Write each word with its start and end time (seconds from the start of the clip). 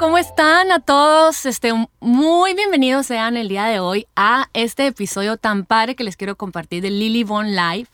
¿cómo 0.00 0.16
están 0.16 0.72
a 0.72 0.80
todos? 0.80 1.44
Este, 1.44 1.74
muy 2.00 2.54
bienvenidos 2.54 3.04
sean 3.04 3.36
el 3.36 3.48
día 3.48 3.66
de 3.66 3.80
hoy 3.80 4.06
a 4.16 4.48
este 4.54 4.86
episodio 4.86 5.36
tan 5.36 5.66
padre 5.66 5.94
que 5.94 6.04
les 6.04 6.16
quiero 6.16 6.36
compartir 6.36 6.82
de 6.82 6.88
Lily 6.88 7.22
Von 7.22 7.54
Life. 7.54 7.92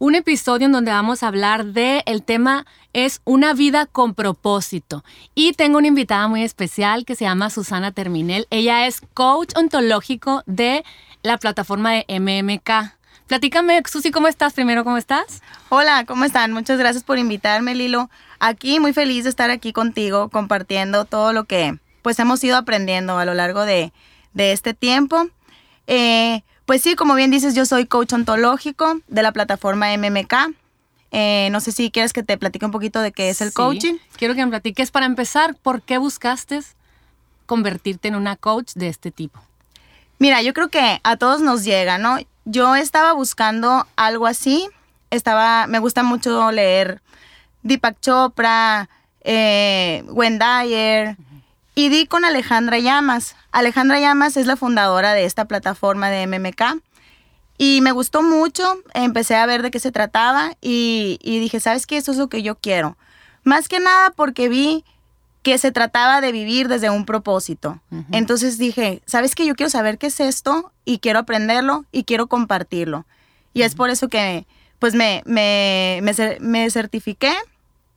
Un 0.00 0.16
episodio 0.16 0.66
en 0.66 0.72
donde 0.72 0.90
vamos 0.90 1.22
a 1.22 1.28
hablar 1.28 1.66
de 1.66 2.02
el 2.06 2.24
tema 2.24 2.66
es 2.92 3.20
una 3.22 3.54
vida 3.54 3.86
con 3.86 4.14
propósito. 4.14 5.04
Y 5.36 5.52
tengo 5.52 5.78
una 5.78 5.86
invitada 5.86 6.26
muy 6.26 6.42
especial 6.42 7.04
que 7.04 7.14
se 7.14 7.26
llama 7.26 7.48
Susana 7.48 7.92
Terminel. 7.92 8.48
Ella 8.50 8.88
es 8.88 9.00
coach 9.14 9.52
ontológico 9.54 10.42
de 10.46 10.84
la 11.22 11.38
plataforma 11.38 11.92
de 11.92 12.06
MMK. 12.08 12.96
Platícame, 13.28 13.80
Susi, 13.86 14.10
¿cómo 14.10 14.26
estás? 14.26 14.52
Primero, 14.52 14.82
¿cómo 14.82 14.96
estás? 14.96 15.42
Hola, 15.68 16.06
¿cómo 16.06 16.24
están? 16.24 16.52
Muchas 16.52 16.76
gracias 16.76 17.04
por 17.04 17.18
invitarme, 17.18 17.76
Lilo. 17.76 18.10
Aquí 18.38 18.80
muy 18.80 18.92
feliz 18.92 19.24
de 19.24 19.30
estar 19.30 19.50
aquí 19.50 19.72
contigo 19.72 20.28
compartiendo 20.28 21.04
todo 21.04 21.32
lo 21.32 21.44
que 21.44 21.78
pues 22.02 22.18
hemos 22.18 22.42
ido 22.44 22.56
aprendiendo 22.56 23.18
a 23.18 23.24
lo 23.24 23.34
largo 23.34 23.64
de, 23.64 23.92
este 24.36 24.74
tiempo. 24.74 25.28
Eh, 25.86 26.42
pues 26.66 26.82
sí, 26.82 26.94
como 26.94 27.14
bien 27.14 27.30
dices, 27.30 27.54
yo 27.54 27.66
soy 27.66 27.86
coach 27.86 28.12
ontológico 28.12 29.00
de 29.08 29.22
la 29.22 29.32
plataforma 29.32 29.96
MMK. 29.96 30.34
Eh, 31.12 31.48
no 31.50 31.60
sé 31.60 31.72
si 31.72 31.90
quieres 31.90 32.12
que 32.12 32.22
te 32.22 32.36
platique 32.36 32.66
un 32.66 32.72
poquito 32.72 33.00
de 33.00 33.12
qué 33.12 33.30
es 33.30 33.40
el 33.40 33.52
coaching. 33.52 33.94
Quiero 34.16 34.34
que 34.34 34.44
me 34.44 34.50
platiques 34.50 34.90
para 34.90 35.06
empezar, 35.06 35.54
¿por 35.54 35.82
qué 35.82 35.98
buscaste 35.98 36.60
convertirte 37.46 38.08
en 38.08 38.16
una 38.16 38.36
coach 38.36 38.72
de 38.74 38.88
este 38.88 39.10
tipo? 39.10 39.40
Mira, 40.18 40.42
yo 40.42 40.54
creo 40.54 40.68
que 40.68 41.00
a 41.02 41.16
todos 41.16 41.40
nos 41.40 41.64
llega, 41.64 41.98
¿no? 41.98 42.18
yo 42.46 42.76
estaba 42.76 43.12
buscando 43.12 43.86
algo 43.96 44.26
así. 44.26 44.68
Estaba, 45.10 45.66
me 45.66 45.78
gusta 45.78 46.02
mucho 46.02 46.50
leer 46.50 47.02
Deepak 47.66 48.00
Chopra, 48.00 48.88
eh, 49.22 50.04
Dyer, 50.06 51.16
y 51.74 51.88
di 51.88 52.06
con 52.06 52.24
Alejandra 52.24 52.78
Llamas. 52.78 53.36
Alejandra 53.52 53.98
Llamas 54.00 54.36
es 54.36 54.46
la 54.46 54.56
fundadora 54.56 55.12
de 55.12 55.24
esta 55.24 55.46
plataforma 55.46 56.08
de 56.08 56.26
MMK. 56.26 56.80
Y 57.58 57.80
me 57.80 57.92
gustó 57.92 58.22
mucho, 58.22 58.78
empecé 58.94 59.34
a 59.34 59.46
ver 59.46 59.62
de 59.62 59.70
qué 59.70 59.80
se 59.80 59.90
trataba 59.90 60.52
y, 60.60 61.18
y 61.22 61.38
dije, 61.40 61.58
¿sabes 61.58 61.86
qué? 61.86 61.96
Eso 61.96 62.12
es 62.12 62.18
lo 62.18 62.28
que 62.28 62.42
yo 62.42 62.54
quiero. 62.56 62.96
Más 63.44 63.68
que 63.68 63.80
nada 63.80 64.10
porque 64.10 64.48
vi 64.48 64.84
que 65.42 65.58
se 65.58 65.72
trataba 65.72 66.20
de 66.20 66.32
vivir 66.32 66.68
desde 66.68 66.90
un 66.90 67.06
propósito. 67.06 67.80
Entonces 68.10 68.58
dije, 68.58 69.00
¿sabes 69.06 69.34
qué? 69.34 69.46
Yo 69.46 69.54
quiero 69.54 69.70
saber 69.70 69.96
qué 69.96 70.08
es 70.08 70.18
esto 70.20 70.72
y 70.84 70.98
quiero 70.98 71.20
aprenderlo 71.20 71.84
y 71.92 72.04
quiero 72.04 72.26
compartirlo. 72.26 73.06
Y 73.54 73.62
es 73.62 73.74
por 73.74 73.90
eso 73.90 74.08
que 74.08 74.46
pues 74.78 74.94
me, 74.94 75.22
me, 75.24 76.00
me, 76.02 76.12
me 76.40 76.70
certifiqué 76.70 77.32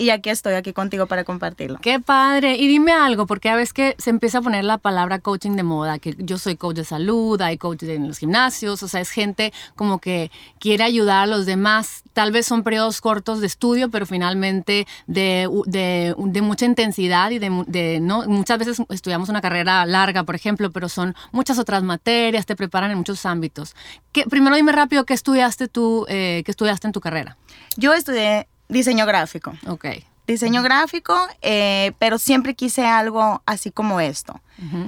y 0.01 0.11
aquí 0.11 0.29
estoy, 0.29 0.53
aquí 0.53 0.71
contigo 0.71 1.07
para 1.07 1.25
compartirlo. 1.25 1.77
Qué 1.81 1.99
padre. 1.99 2.55
Y 2.55 2.69
dime 2.69 2.93
algo, 2.93 3.27
porque 3.27 3.49
a 3.49 3.55
veces 3.57 3.73
que 3.73 3.95
se 3.97 4.09
empieza 4.09 4.37
a 4.37 4.41
poner 4.41 4.63
la 4.63 4.77
palabra 4.77 5.19
coaching 5.19 5.57
de 5.57 5.63
moda, 5.63 5.99
que 5.99 6.15
yo 6.17 6.37
soy 6.37 6.55
coach 6.55 6.77
de 6.77 6.85
salud, 6.85 7.39
hay 7.41 7.57
coaches 7.57 7.89
en 7.89 8.07
los 8.07 8.17
gimnasios, 8.17 8.81
o 8.81 8.87
sea, 8.87 9.01
es 9.01 9.09
gente 9.09 9.51
como 9.75 9.99
que 9.99 10.31
quiere 10.57 10.85
ayudar 10.85 11.23
a 11.23 11.27
los 11.27 11.45
demás. 11.45 12.03
Tal 12.13 12.31
vez 12.31 12.45
son 12.45 12.63
periodos 12.63 13.01
cortos 13.01 13.41
de 13.41 13.47
estudio, 13.47 13.89
pero 13.89 14.05
finalmente 14.05 14.87
de, 15.07 15.49
de, 15.65 16.15
de 16.17 16.41
mucha 16.41 16.65
intensidad 16.65 17.31
y 17.31 17.39
de, 17.39 17.99
no, 18.01 18.23
muchas 18.25 18.57
veces 18.57 18.81
estudiamos 18.87 19.27
una 19.27 19.41
carrera 19.41 19.85
larga, 19.85 20.23
por 20.23 20.35
ejemplo, 20.35 20.71
pero 20.71 20.87
son 20.87 21.13
muchas 21.33 21.59
otras 21.59 21.83
materias, 21.83 22.45
te 22.45 22.55
preparan 22.55 22.89
en 22.91 22.97
muchos 22.97 23.25
ámbitos. 23.25 23.75
¿Qué, 24.13 24.23
primero 24.23 24.55
dime 24.55 24.71
rápido, 24.71 25.05
¿qué 25.05 25.13
estudiaste 25.13 25.67
tú, 25.67 26.05
eh, 26.07 26.41
qué 26.45 26.51
estudiaste 26.51 26.87
en 26.87 26.93
tu 26.93 27.01
carrera? 27.01 27.35
Yo 27.75 27.93
estudié 27.93 28.47
Diseño 28.69 29.05
gráfico. 29.05 29.53
Ok. 29.67 29.85
Diseño 30.27 30.61
gráfico, 30.61 31.17
eh, 31.41 31.91
pero 31.97 32.19
siempre 32.19 32.53
quise 32.53 32.85
algo 32.85 33.41
así 33.45 33.71
como 33.71 33.99
esto. 33.99 34.39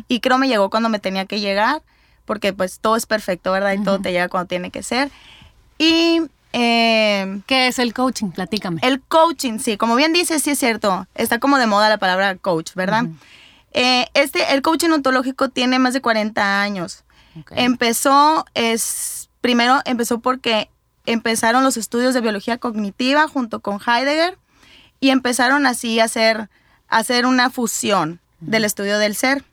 Y 0.08 0.20
creo 0.20 0.38
me 0.38 0.48
llegó 0.48 0.70
cuando 0.70 0.90
me 0.90 1.00
tenía 1.00 1.26
que 1.26 1.40
llegar, 1.40 1.82
porque 2.26 2.54
pues 2.54 2.80
todo 2.80 2.96
es 2.96 3.06
perfecto, 3.06 3.52
¿verdad? 3.52 3.74
Y 3.74 3.84
todo 3.84 4.00
te 4.00 4.12
llega 4.12 4.30
cuando 4.30 4.48
tiene 4.48 4.72
que 4.72 4.84
ser. 4.84 5.10
Y... 5.78 6.22
Eh, 6.54 7.40
¿Qué 7.48 7.68
es 7.68 7.80
el 7.80 7.94
coaching? 7.94 8.32
Platícame. 8.32 8.82
El 8.84 9.02
coaching, 9.02 9.60
sí, 9.60 9.78
como 9.78 9.96
bien 9.96 10.12
dices, 10.12 10.44
sí 10.44 10.52
es 10.52 10.60
cierto. 10.60 11.08
Está 11.16 11.40
como 11.40 11.58
de 11.58 11.66
moda 11.66 11.88
la 11.88 11.98
palabra 11.98 12.36
coach, 12.36 12.74
¿verdad? 12.76 13.06
Eh, 13.72 14.08
este, 14.14 14.54
el 14.54 14.62
coaching 14.62 14.90
ontológico 14.90 15.48
tiene 15.48 15.80
más 15.80 15.94
de 15.94 16.02
40 16.02 16.62
años. 16.62 17.04
Empezó, 17.52 18.46
es, 18.54 19.30
primero 19.40 19.80
empezó 19.86 20.20
porque 20.20 20.70
empezaron 21.06 21.64
los 21.64 21.78
estudios 21.78 22.14
de 22.14 22.22
biología 22.22 22.58
cognitiva 22.58 23.28
junto 23.28 23.60
con 23.60 23.80
Heidegger 23.80 24.38
y 25.00 25.10
empezaron 25.10 25.66
así 25.66 26.00
a 26.00 26.06
hacer, 26.06 26.50
hacer 26.88 27.26
una 27.26 27.50
fusión 27.50 28.20
del 28.40 28.66
estudio 28.66 28.98
del 28.98 29.16
ser. 29.16 29.44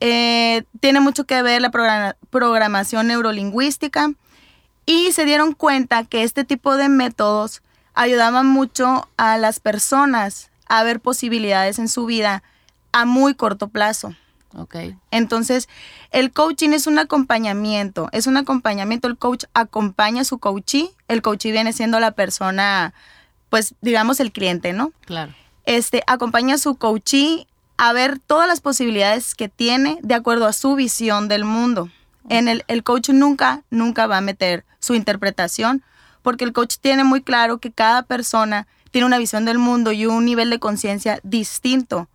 Eh, 0.00 0.64
tiene 0.80 1.00
mucho 1.00 1.24
que 1.24 1.42
ver 1.42 1.62
la 1.62 1.70
programación 2.30 3.06
neurolingüística 3.06 4.12
y 4.84 5.12
se 5.12 5.24
dieron 5.24 5.52
cuenta 5.52 6.04
que 6.04 6.24
este 6.24 6.44
tipo 6.44 6.76
de 6.76 6.88
métodos 6.88 7.62
ayudaban 7.94 8.46
mucho 8.46 9.08
a 9.16 9.38
las 9.38 9.60
personas 9.60 10.50
a 10.66 10.82
ver 10.82 11.00
posibilidades 11.00 11.78
en 11.78 11.88
su 11.88 12.06
vida 12.06 12.42
a 12.92 13.04
muy 13.04 13.34
corto 13.34 13.68
plazo. 13.68 14.14
Okay. 14.54 14.96
Entonces, 15.10 15.68
el 16.10 16.32
coaching 16.32 16.70
es 16.70 16.86
un 16.86 16.98
acompañamiento, 16.98 18.08
es 18.12 18.26
un 18.26 18.36
acompañamiento, 18.36 19.08
el 19.08 19.16
coach 19.16 19.44
acompaña 19.54 20.22
a 20.22 20.24
su 20.24 20.38
coachee, 20.38 20.90
el 21.08 21.22
coachee 21.22 21.52
viene 21.52 21.72
siendo 21.72 22.00
la 22.00 22.10
persona, 22.10 22.92
pues 23.48 23.74
digamos 23.80 24.20
el 24.20 24.32
cliente, 24.32 24.72
¿no? 24.72 24.92
Claro. 25.06 25.32
Este, 25.64 26.02
acompaña 26.06 26.56
a 26.56 26.58
su 26.58 26.76
coachee 26.76 27.46
a 27.78 27.92
ver 27.92 28.18
todas 28.18 28.46
las 28.46 28.60
posibilidades 28.60 29.34
que 29.34 29.48
tiene 29.48 29.98
de 30.02 30.14
acuerdo 30.14 30.46
a 30.46 30.52
su 30.52 30.74
visión 30.74 31.28
del 31.28 31.44
mundo. 31.44 31.90
En 32.28 32.48
el, 32.48 32.64
el 32.68 32.84
coach 32.84 33.08
nunca, 33.10 33.62
nunca 33.70 34.06
va 34.06 34.18
a 34.18 34.20
meter 34.20 34.64
su 34.78 34.94
interpretación, 34.94 35.82
porque 36.22 36.44
el 36.44 36.52
coach 36.52 36.76
tiene 36.80 37.04
muy 37.04 37.22
claro 37.22 37.58
que 37.58 37.72
cada 37.72 38.02
persona 38.02 38.66
tiene 38.92 39.06
una 39.06 39.18
visión 39.18 39.44
del 39.44 39.58
mundo 39.58 39.90
y 39.90 40.06
un 40.06 40.24
nivel 40.24 40.50
de 40.50 40.60
conciencia 40.60 41.18
distinto 41.24 42.08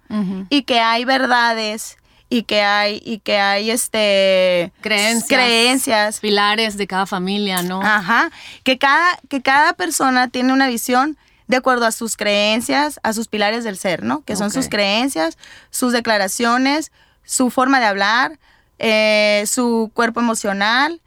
y 0.50 0.62
que 0.64 0.80
hay 0.80 1.04
verdades 1.04 1.97
y 2.30 2.44
que 2.44 2.62
hay 2.62 3.02
y 3.06 3.20
que 3.20 3.38
hay 3.38 3.72
este 3.72 4.72
creencias, 4.82 5.28
creencias 5.28 6.20
pilares 6.20 6.78
de 6.78 6.88
cada 6.88 7.06
familia, 7.06 7.62
¿no? 7.62 7.82
Ajá, 7.82 8.32
que 8.64 8.78
cada 8.78 9.20
que 9.30 9.42
cada 9.42 9.74
persona 9.74 10.28
tiene 10.28 10.54
una 10.54 10.68
visión 10.68 11.18
de 11.48 11.58
acuerdo 11.58 11.86
a 11.86 11.92
sus 11.92 12.18
creencias, 12.18 13.00
a 13.04 13.14
sus 13.14 13.28
pilares 13.28 13.64
del 13.64 13.78
ser, 13.78 14.04
¿no? 14.04 14.24
Que 14.26 14.36
son 14.36 14.52
sus 14.52 14.68
creencias, 14.68 15.38
sus 15.70 15.94
declaraciones, 15.94 16.92
su 17.24 17.50
forma 17.50 17.80
de 17.80 17.86
hablar, 17.86 18.38
eh, 18.80 19.46
su 19.48 19.90
cuerpo 19.94 20.20
emocional, 20.20 21.02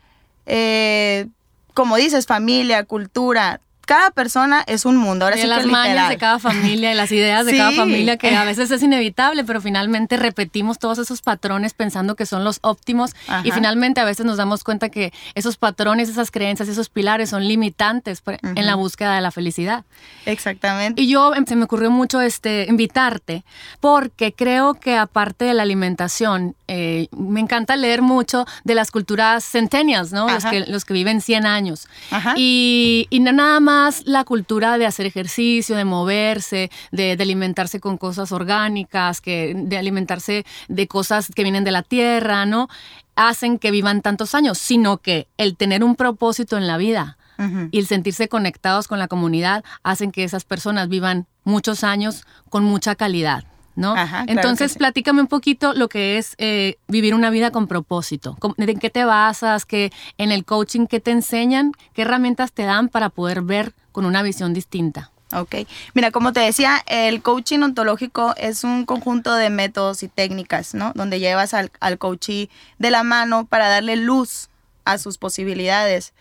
eh, 0.47 1.27
como 1.75 1.97
dices, 1.97 2.27
familia, 2.27 2.85
cultura, 2.85 3.61
cada 3.91 4.13
persona 4.13 4.63
es 4.69 4.85
un 4.85 4.97
mundo. 4.97 5.25
Ahora 5.25 5.37
sí 5.37 5.49
las 5.49 5.67
mañas 5.67 6.11
de 6.11 6.17
cada 6.17 6.39
familia 6.39 6.93
y 6.93 6.95
las 6.95 7.11
ideas 7.11 7.45
de 7.45 7.57
cada 7.57 7.73
familia 7.73 8.17
que 8.19 8.33
a 8.37 8.45
veces 8.45 8.71
es 8.71 8.85
inevitable, 8.85 9.43
pero 9.43 9.61
finalmente 9.61 10.17
repetimos 10.17 10.79
todos 10.79 10.99
esos 10.99 11.23
patrones 11.23 11.75
pensando 11.75 12.15
que 12.15 12.25
son 12.25 12.45
los 12.45 12.61
óptimos 12.63 13.17
y 13.43 13.51
finalmente 13.51 14.01
a 14.01 14.05
veces 14.05 14.25
nos 14.25 14.37
damos 14.37 14.63
cuenta 14.63 14.91
que 14.91 15.13
esos 15.35 15.57
patrones, 15.57 16.09
esas 16.09 16.31
creencias, 16.31 16.69
esos 16.69 16.89
pilares 16.89 17.31
son 17.31 17.49
limitantes 17.49 18.23
en 18.43 18.65
la 18.65 18.77
búsqueda 18.77 19.17
de 19.17 19.23
la 19.23 19.33
felicidad. 19.33 19.85
Exactamente. 20.25 21.03
Y 21.03 21.09
yo 21.09 21.35
em, 21.35 21.45
se 21.45 21.57
me 21.57 21.65
ocurrió 21.65 21.91
mucho 21.91 22.21
este 22.21 22.67
invitarte 22.69 23.43
porque 23.81 24.33
creo 24.33 24.75
que 24.75 24.97
aparte 24.97 25.47
de 25.47 25.55
la 25.55 25.65
alimentación, 25.65 26.55
eh, 26.73 27.09
me 27.11 27.41
encanta 27.41 27.75
leer 27.75 28.01
mucho 28.01 28.47
de 28.63 28.77
las 28.77 28.93
culturas 28.93 29.45
centennials, 29.45 30.13
¿no? 30.13 30.29
Los 30.29 30.45
que, 30.45 30.61
los 30.61 30.85
que 30.85 30.95
viven 30.95 31.21
100 31.21 31.45
años. 31.45 31.89
Y, 32.37 33.09
y 33.11 33.19
nada 33.19 33.59
más 33.59 34.07
la 34.07 34.23
cultura 34.23 34.79
de 34.79 34.87
hacer 34.87 35.05
ejercicio, 35.05 35.75
de 35.75 35.85
moverse, 35.85 36.71
de, 36.93 37.17
alimentarse 37.21 37.81
con 37.81 37.99
cosas 37.99 38.31
orgánicas, 38.31 39.21
que, 39.21 39.53
de 39.57 39.79
alimentarse 39.79 40.47
de 40.69 40.87
cosas 40.87 41.33
que 41.35 41.43
vienen 41.43 41.65
de 41.65 41.73
la 41.73 41.83
tierra, 41.83 42.47
¿no? 42.47 42.69
Hacen 43.17 43.59
que 43.59 43.73
vivan 43.73 44.01
tantos 44.01 44.37
años, 44.37 44.57
sino 44.57 44.99
que 44.99 45.27
el 45.39 45.57
tener 45.57 45.83
un 45.83 45.97
propósito 45.97 46.57
en 46.57 46.69
la 46.69 46.77
vida 46.77 47.19
y 47.73 47.81
el 47.81 47.87
sentirse 47.89 48.29
conectados 48.29 48.87
con 48.87 49.01
la 49.01 49.09
comunidad 49.09 49.65
hacen 49.83 50.13
que 50.13 50.23
esas 50.23 50.45
personas 50.45 50.89
vivan 50.89 51.27
muchos 51.43 51.83
años 51.83 52.27
con 52.49 52.63
mucha 52.63 52.95
calidad. 52.95 53.43
¿No? 53.81 53.95
Entonces, 54.27 54.77
platícame 54.77 55.23
un 55.23 55.27
poquito 55.27 55.73
lo 55.73 55.89
que 55.89 56.19
es 56.19 56.35
eh, 56.39 56.77
vivir 56.87 57.15
una 57.15 57.31
vida 57.31 57.51
con 57.51 57.67
propósito. 57.67 58.37
¿En 58.59 58.79
qué 58.79 58.91
te 58.91 59.05
basas? 59.05 59.65
¿Qué, 59.67 59.91
en 60.19 60.31
el 60.31 60.45
coaching, 60.45 60.87
qué 60.87 61.01
te 61.01 61.11
enseñan? 61.11 61.73
¿Qué 61.95 62.03
herramientas 62.03 62.53
te 62.53 62.63
dan 62.65 62.89
para 62.89 63.09
poder 63.09 63.43
ver 63.43 63.73
con 63.93 64.05
una 64.05 64.23
visión 64.23 64.55
distinta? 64.55 65.11
Ok. 65.33 65.55
Mira, 65.95 66.11
como 66.11 66.33
te 66.33 66.41
decía, 66.41 66.83
el 66.87 67.23
coaching 67.23 67.61
ontológico 67.61 68.35
es 68.37 68.65
un 68.65 68.85
conjunto 68.85 69.35
de 69.35 69.49
métodos 69.49 70.03
y 70.03 70.09
técnicas, 70.09 70.75
¿no? 70.75 70.93
Donde 70.95 71.21
llevas 71.21 71.55
al, 71.55 71.71
al 71.81 71.99
coachee 71.99 72.51
de 72.79 72.91
la 72.91 73.03
mano 73.03 73.47
para 73.47 73.69
darle 73.69 73.97
luz 73.97 74.49
a 74.85 74.99
sus 74.99 75.19
posibilidades. 75.19 76.13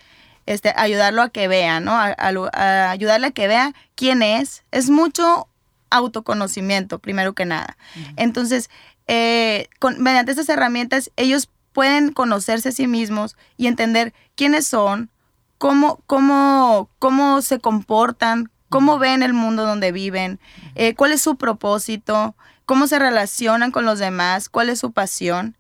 Este, 0.45 0.73
ayudarlo 0.75 1.21
a 1.21 1.29
que 1.29 1.47
vea, 1.47 1.79
¿no? 1.79 1.91
a 1.91 2.89
ayudarle 2.89 3.27
a 3.27 3.31
que 3.31 3.47
vea 3.47 3.73
quién 3.94 4.23
es. 4.23 4.63
Es 4.71 4.89
mucho 4.89 5.49
autoconocimiento, 5.89 7.00
primero 7.00 7.33
que 7.33 7.45
nada. 7.45 7.77
Entonces, 8.15 8.69
eh, 9.07 9.68
mediante 9.97 10.31
estas 10.31 10.50
herramientas, 10.50 11.12
ellos 11.15 11.50
pueden 11.74 12.12
conocerse 12.12 12.69
a 12.69 12.71
sí 12.71 12.88
mismos 12.88 13.36
y 13.57 13.68
entender 13.68 14.13
quiénes 14.36 14.68
son, 14.68 15.09
cómo, 15.57 16.01
cómo, 16.07 16.89
cómo 17.00 17.41
se 17.41 17.59
comportan, 17.59 18.51
cómo 18.69 19.00
ven 19.00 19.24
el 19.24 19.33
mundo 19.33 19.65
donde 19.65 19.91
viven, 19.91 20.39
eh, 20.75 20.95
cuál 20.95 21.12
es 21.12 21.21
su 21.21 21.36
propósito, 21.36 22.36
cómo 22.65 22.88
se 22.88 23.00
relacionan 23.00 23.71
con 23.71 23.86
los 23.86 24.00
demás, 24.00 24.50
cuál 24.50 24.69
es 24.69 24.80
su 24.80 24.91
pasión. 24.91 25.56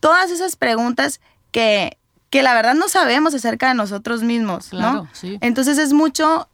Todas 0.00 0.30
esas 0.32 0.56
preguntas 0.56 1.20
que, 1.52 1.98
que 2.30 2.42
la 2.42 2.54
verdad 2.54 2.74
no 2.74 2.88
sabemos 2.88 3.34
acerca 3.34 3.68
de 3.68 3.74
nosotros 3.74 4.22
mismos, 4.22 4.72
¿no? 4.72 5.08
Entonces 5.40 5.78
es 5.78 5.92
mucho 5.92 6.48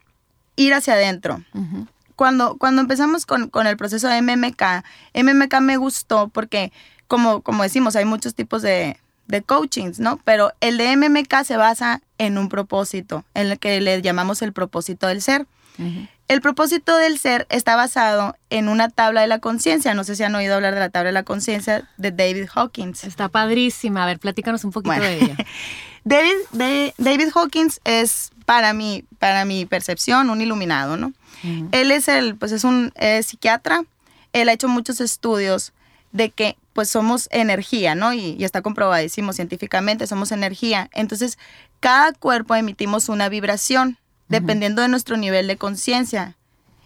ir 0.55 0.73
hacia 0.73 0.93
adentro. 0.93 1.43
Cuando, 2.21 2.55
cuando 2.59 2.83
empezamos 2.83 3.25
con, 3.25 3.49
con, 3.49 3.65
el 3.65 3.77
proceso 3.77 4.07
de 4.07 4.21
MMK, 4.21 4.83
MMK 5.15 5.59
me 5.59 5.77
gustó 5.77 6.27
porque, 6.27 6.71
como, 7.07 7.41
como 7.41 7.63
decimos, 7.63 7.95
hay 7.95 8.05
muchos 8.05 8.35
tipos 8.35 8.61
de, 8.61 8.97
de 9.25 9.41
coachings, 9.41 9.99
¿no? 9.99 10.19
Pero 10.23 10.53
el 10.59 10.77
de 10.77 10.95
MMK 10.95 11.43
se 11.43 11.57
basa 11.57 11.99
en 12.19 12.37
un 12.37 12.47
propósito, 12.47 13.25
en 13.33 13.47
el 13.47 13.57
que 13.57 13.81
le 13.81 14.03
llamamos 14.03 14.43
el 14.43 14.53
propósito 14.53 15.07
del 15.07 15.23
ser. 15.23 15.47
El 16.27 16.41
propósito 16.41 16.95
del 16.95 17.17
ser 17.17 17.47
está 17.49 17.75
basado 17.75 18.35
en 18.51 18.69
una 18.69 18.89
tabla 18.89 19.21
de 19.21 19.27
la 19.27 19.39
conciencia. 19.39 19.95
No 19.95 20.03
sé 20.03 20.15
si 20.15 20.21
han 20.21 20.35
oído 20.35 20.53
hablar 20.53 20.75
de 20.75 20.79
la 20.79 20.89
tabla 20.89 21.07
de 21.07 21.13
la 21.13 21.23
conciencia 21.23 21.89
de 21.97 22.11
David 22.11 22.49
Hawkins. 22.53 23.03
Está 23.03 23.29
padrísima. 23.29 24.03
A 24.03 24.05
ver, 24.05 24.19
platícanos 24.19 24.63
un 24.63 24.71
poquito 24.71 25.01
de 25.01 25.23
ella. 25.23 25.37
David, 26.03 26.91
David 26.99 27.29
Hawkins 27.33 27.81
es, 27.83 28.29
para 28.45 28.73
mí, 28.73 29.05
para 29.17 29.43
mi 29.43 29.65
percepción, 29.65 30.29
un 30.29 30.39
iluminado, 30.39 30.97
¿no? 30.97 31.13
Él 31.71 31.91
es 31.91 32.07
el, 32.07 32.35
pues 32.35 32.51
es 32.51 32.63
un 32.63 32.93
psiquiatra. 33.23 33.83
Él 34.33 34.49
ha 34.49 34.53
hecho 34.53 34.67
muchos 34.67 35.01
estudios 35.01 35.73
de 36.11 36.29
que 36.29 36.57
pues 36.73 36.89
somos 36.89 37.27
energía, 37.31 37.95
¿no? 37.95 38.13
Y, 38.13 38.35
y, 38.37 38.43
está 38.43 38.61
comprobadísimo 38.61 39.33
científicamente, 39.33 40.07
somos 40.07 40.31
energía. 40.31 40.89
Entonces, 40.93 41.37
cada 41.79 42.13
cuerpo 42.13 42.55
emitimos 42.55 43.09
una 43.09 43.27
vibración 43.27 43.97
dependiendo 44.29 44.81
de 44.81 44.87
nuestro 44.87 45.17
nivel 45.17 45.47
de 45.47 45.57
conciencia. 45.57 46.35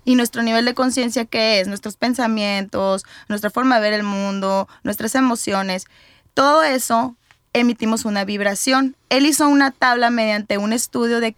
Y 0.04 0.16
nuestro 0.16 0.44
nivel 0.44 0.66
de 0.66 0.74
conciencia, 0.74 1.25
¿qué 1.25 1.60
es? 1.60 1.68
Nuestros 1.68 1.96
pensamientos, 1.96 3.06
nuestra 3.28 3.50
forma 3.50 3.75
de 3.75 3.81
ver 3.81 3.94
el 3.94 4.04
mundo, 4.04 4.68
nuestras 4.84 5.16
emociones. 5.16 5.86
Todo 6.34 6.63
eso 6.63 7.16
emitimos 7.54 8.06
una 8.06 8.25
vibración. 8.25 8.96
Él 9.10 9.25
hizo 9.25 9.48
una 9.48 9.72
tabla 9.72 10.10
mediante 10.10 10.58
un 10.58 10.74
estudio 10.74 11.19
de 11.22 11.34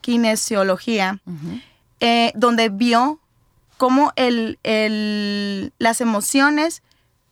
kinesiología, 0.00 1.20
eh, 2.00 2.32
donde 2.34 2.68
vio 2.68 3.20
cómo 3.76 4.12
el, 4.16 4.58
las 5.78 6.00
emociones 6.00 6.82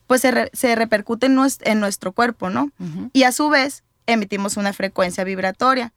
pues 0.07 0.21
se, 0.21 0.75
repercuten 0.75 1.39
en 1.63 1.81
nuestro 1.81 2.13
cuerpo, 2.13 2.51
¿no? 2.51 2.71
Y 3.13 3.23
a 3.23 3.33
su 3.33 3.49
vez 3.49 3.83
emitimos 4.07 4.57
una 4.57 4.73
frecuencia 4.73 5.25
vibratoria. 5.25 5.93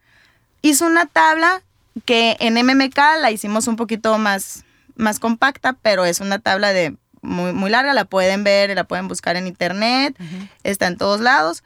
Hizo 0.61 0.85
una 0.85 1.05
tabla 1.05 1.61
que 2.05 2.37
en 2.39 2.53
MMK 2.53 2.97
la 3.19 3.31
hicimos 3.31 3.67
un 3.67 3.75
poquito 3.75 4.17
más, 4.17 4.63
más 4.95 5.19
compacta, 5.19 5.73
pero 5.73 6.05
es 6.05 6.19
una 6.21 6.39
tabla 6.39 6.71
de 6.71 6.95
muy, 7.21 7.51
muy 7.51 7.69
larga, 7.69 7.93
la 7.93 8.05
pueden 8.05 8.43
ver, 8.43 8.73
la 8.75 8.85
pueden 8.85 9.07
buscar 9.07 9.35
en 9.35 9.47
internet, 9.47 10.15
está 10.63 10.87
en 10.87 10.97
todos 10.97 11.19
lados, 11.19 11.63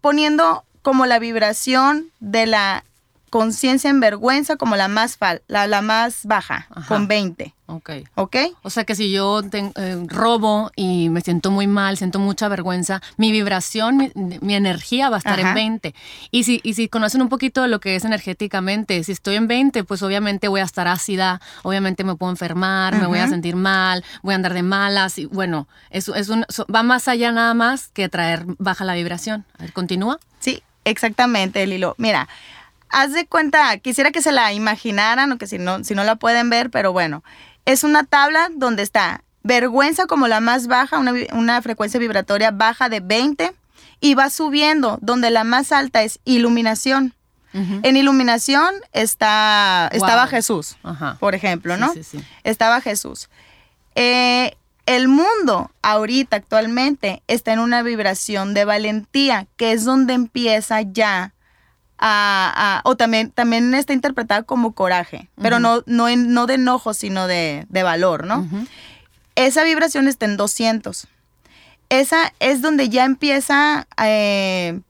poniendo 0.00 0.64
como 0.82 1.06
la 1.06 1.18
vibración 1.18 2.10
de 2.18 2.46
la 2.46 2.84
conciencia 3.30 3.90
en 3.90 4.00
vergüenza 4.00 4.56
como 4.56 4.76
la 4.76 4.88
más, 4.88 5.18
la, 5.46 5.66
la 5.66 5.82
más 5.82 6.24
baja, 6.24 6.68
con 6.88 7.08
20. 7.08 7.54
Ok. 7.70 7.90
¿Ok? 8.14 8.36
O 8.62 8.70
sea 8.70 8.84
que 8.84 8.94
si 8.94 9.12
yo 9.12 9.42
eh, 9.52 10.02
robo 10.06 10.70
y 10.74 11.10
me 11.10 11.20
siento 11.20 11.50
muy 11.50 11.66
mal, 11.66 11.98
siento 11.98 12.18
mucha 12.18 12.48
vergüenza, 12.48 13.02
mi 13.18 13.30
vibración, 13.30 14.10
mi, 14.40 14.54
energía 14.54 15.10
va 15.10 15.16
a 15.16 15.18
estar 15.18 15.38
en 15.38 15.52
20. 15.52 15.94
Y 16.30 16.44
si, 16.44 16.60
y 16.64 16.72
si 16.72 16.88
conocen 16.88 17.20
un 17.20 17.28
poquito 17.28 17.60
de 17.60 17.68
lo 17.68 17.78
que 17.78 17.94
es 17.94 18.06
energéticamente, 18.06 19.04
si 19.04 19.12
estoy 19.12 19.34
en 19.34 19.48
20, 19.48 19.84
pues 19.84 20.02
obviamente 20.02 20.48
voy 20.48 20.60
a 20.60 20.64
estar 20.64 20.88
ácida, 20.88 21.42
obviamente 21.62 22.04
me 22.04 22.16
puedo 22.16 22.32
enfermar, 22.32 22.98
me 22.98 23.06
voy 23.06 23.18
a 23.18 23.28
sentir 23.28 23.54
mal, 23.54 24.02
voy 24.22 24.32
a 24.32 24.36
andar 24.36 24.54
de 24.54 24.62
malas. 24.62 25.18
Y 25.18 25.26
bueno, 25.26 25.68
eso 25.90 26.14
es 26.14 26.30
un, 26.30 26.46
va 26.74 26.82
más 26.82 27.06
allá 27.06 27.32
nada 27.32 27.52
más 27.52 27.88
que 27.88 28.08
traer 28.08 28.46
baja 28.58 28.86
la 28.86 28.94
vibración. 28.94 29.44
A 29.58 29.64
ver, 29.64 29.74
¿continúa? 29.74 30.18
Sí, 30.38 30.62
exactamente, 30.84 31.66
Lilo. 31.66 31.94
Mira, 31.98 32.28
haz 32.90 33.12
de 33.12 33.26
cuenta, 33.26 33.78
quisiera 33.78 34.10
que 34.10 34.22
se 34.22 34.32
la 34.32 34.52
imaginaran 34.52 35.32
o 35.32 35.38
que 35.38 35.46
si 35.46 35.58
no, 35.58 35.84
si 35.84 35.94
no 35.94 36.04
la 36.04 36.16
pueden 36.16 36.50
ver, 36.50 36.70
pero 36.70 36.92
bueno 36.92 37.22
es 37.68 37.84
una 37.84 38.04
tabla 38.04 38.48
donde 38.54 38.82
está 38.82 39.24
vergüenza 39.42 40.06
como 40.06 40.26
la 40.26 40.40
más 40.40 40.68
baja, 40.68 40.98
una, 40.98 41.60
frecuencia 41.60 42.00
vibratoria 42.00 42.50
baja 42.50 42.88
de 42.88 43.00
20 43.00 43.52
y 44.00 44.14
va 44.14 44.30
subiendo, 44.30 44.98
donde 45.02 45.30
la 45.30 45.44
más 45.44 45.70
alta 45.70 46.02
es 46.02 46.18
iluminación. 46.24 47.14
En 47.52 47.96
iluminación 47.96 48.72
está, 48.92 49.88
estaba 49.92 50.28
Jesús, 50.28 50.76
por 51.18 51.34
ejemplo, 51.34 51.76
¿no? 51.76 51.92
Estaba 52.44 52.80
Jesús. 52.80 53.28
Eh, 53.94 54.54
el 54.86 55.08
mundo 55.08 55.70
ahorita, 55.82 56.36
actualmente, 56.36 57.22
está 57.26 57.52
en 57.52 57.58
una 57.58 57.82
vibración 57.82 58.54
de 58.54 58.64
valentía, 58.64 59.46
que 59.56 59.72
es 59.72 59.84
donde 59.84 60.14
empieza 60.14 60.80
ya 60.82 61.34
o 62.00 62.96
también, 62.96 63.30
también 63.30 63.74
está 63.74 63.92
interpretada 63.92 64.42
como 64.42 64.72
coraje, 64.72 65.28
pero 65.40 65.58
no, 65.58 65.82
no, 65.86 66.14
no 66.16 66.46
de 66.46 66.54
enojo, 66.54 66.94
sino 66.94 67.26
de, 67.26 67.66
valor, 67.70 68.26
¿no? 68.26 68.46
Esa 69.34 69.62
vibración 69.64 70.08
está 70.08 70.26
en 70.26 70.36
200. 70.36 71.06
Esa 71.90 72.34
es 72.40 72.60
donde 72.60 72.88
ya 72.88 73.04
empieza 73.04 73.86
eh, 74.02 74.80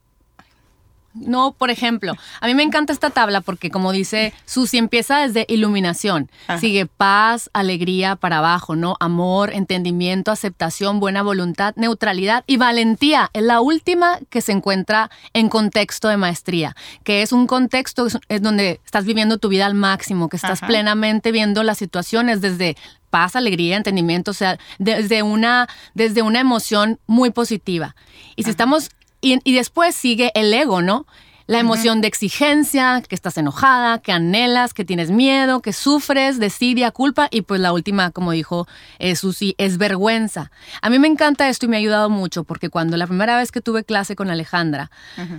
no, 1.20 1.52
por 1.52 1.70
ejemplo, 1.70 2.14
a 2.40 2.46
mí 2.46 2.54
me 2.54 2.62
encanta 2.62 2.92
esta 2.92 3.10
tabla 3.10 3.40
porque 3.40 3.70
como 3.70 3.92
dice 3.92 4.32
Susi, 4.44 4.78
empieza 4.78 5.18
desde 5.18 5.46
iluminación, 5.48 6.30
sigue 6.60 6.86
paz, 6.86 7.50
alegría 7.52 8.16
para 8.16 8.38
abajo, 8.38 8.76
¿no? 8.76 8.96
Amor, 9.00 9.52
entendimiento, 9.52 10.30
aceptación, 10.30 11.00
buena 11.00 11.22
voluntad, 11.22 11.74
neutralidad 11.76 12.44
y 12.46 12.56
valentía. 12.56 13.30
Es 13.32 13.42
la 13.42 13.60
última 13.60 14.18
que 14.30 14.40
se 14.40 14.52
encuentra 14.52 15.10
en 15.32 15.48
contexto 15.48 16.08
de 16.08 16.16
maestría, 16.16 16.76
que 17.04 17.22
es 17.22 17.32
un 17.32 17.46
contexto 17.46 18.06
es 18.28 18.42
donde 18.42 18.80
estás 18.84 19.04
viviendo 19.04 19.38
tu 19.38 19.48
vida 19.48 19.66
al 19.66 19.74
máximo, 19.74 20.28
que 20.28 20.36
estás 20.36 20.60
plenamente 20.60 21.32
viendo 21.32 21.62
las 21.62 21.78
situaciones 21.78 22.40
desde 22.40 22.76
paz, 23.10 23.36
alegría, 23.36 23.76
entendimiento, 23.76 24.30
o 24.30 24.34
sea, 24.34 24.58
desde 24.78 25.22
una, 25.22 25.68
desde 25.94 26.22
una 26.22 26.40
emoción 26.40 26.98
muy 27.06 27.30
positiva. 27.30 27.96
Y 28.36 28.44
si 28.44 28.50
estamos 28.50 28.90
y, 29.20 29.54
después 29.54 29.94
sigue 29.94 30.30
el 30.34 30.52
ego, 30.52 30.82
¿no? 30.82 31.06
La 31.46 31.60
emoción 31.60 32.02
de 32.02 32.08
exigencia, 32.08 33.02
que 33.08 33.14
estás 33.14 33.38
enojada, 33.38 34.00
que 34.02 34.12
anhelas, 34.12 34.74
que 34.74 34.84
tienes 34.84 35.10
miedo, 35.10 35.60
que 35.62 35.72
sufres, 35.72 36.38
desidia, 36.38 36.90
culpa 36.90 37.28
y 37.30 37.40
pues 37.40 37.58
la 37.58 37.72
última, 37.72 38.10
como 38.10 38.32
dijo 38.32 38.68
eh, 38.98 39.16
Susi, 39.16 39.54
es 39.56 39.78
vergüenza. 39.78 40.50
A 40.82 40.90
mí 40.90 40.98
me 40.98 41.08
encanta 41.08 41.48
esto 41.48 41.64
y 41.64 41.70
me 41.70 41.76
ha 41.76 41.78
ayudado 41.78 42.10
mucho 42.10 42.44
porque 42.44 42.68
cuando 42.68 42.98
la 42.98 43.06
primera 43.06 43.38
vez 43.38 43.50
que 43.50 43.62
tuve 43.62 43.82
clase 43.82 44.14
con 44.14 44.28
Alejandra, 44.28 44.90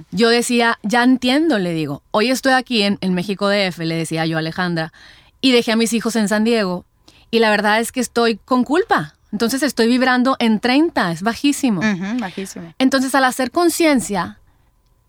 yo 0.10 0.30
decía, 0.30 0.80
ya 0.82 1.04
entiendo, 1.04 1.60
le 1.60 1.74
digo, 1.74 2.02
hoy 2.10 2.32
estoy 2.32 2.54
aquí 2.54 2.82
en, 2.82 2.98
en 3.02 3.14
México 3.14 3.48
DF, 3.48 3.78
le 3.78 3.96
decía 3.96 4.26
yo 4.26 4.38
a 4.38 4.40
Alejandra, 4.40 4.92
y 5.42 5.52
dejé 5.52 5.74
a 5.74 5.76
mis 5.76 5.94
hijos 5.94 6.16
en 6.16 6.28
San 6.28 6.44
Diego 6.44 6.86
y 7.30 7.38
la 7.38 7.52
verdad 7.52 7.80
es 7.80 7.92
que 7.92 8.00
estoy 8.00 8.38
con 8.38 8.64
culpa. 8.64 9.14
Entonces 9.32 9.64
estoy 9.64 9.88
vibrando 9.88 10.36
en 10.40 10.60
30, 10.60 11.12
es 11.12 11.22
bajísimo. 11.22 11.82
bajísimo. 12.20 12.74
Entonces 12.80 13.14
al 13.16 13.26
hacer 13.26 13.52
conciencia, 13.52 14.40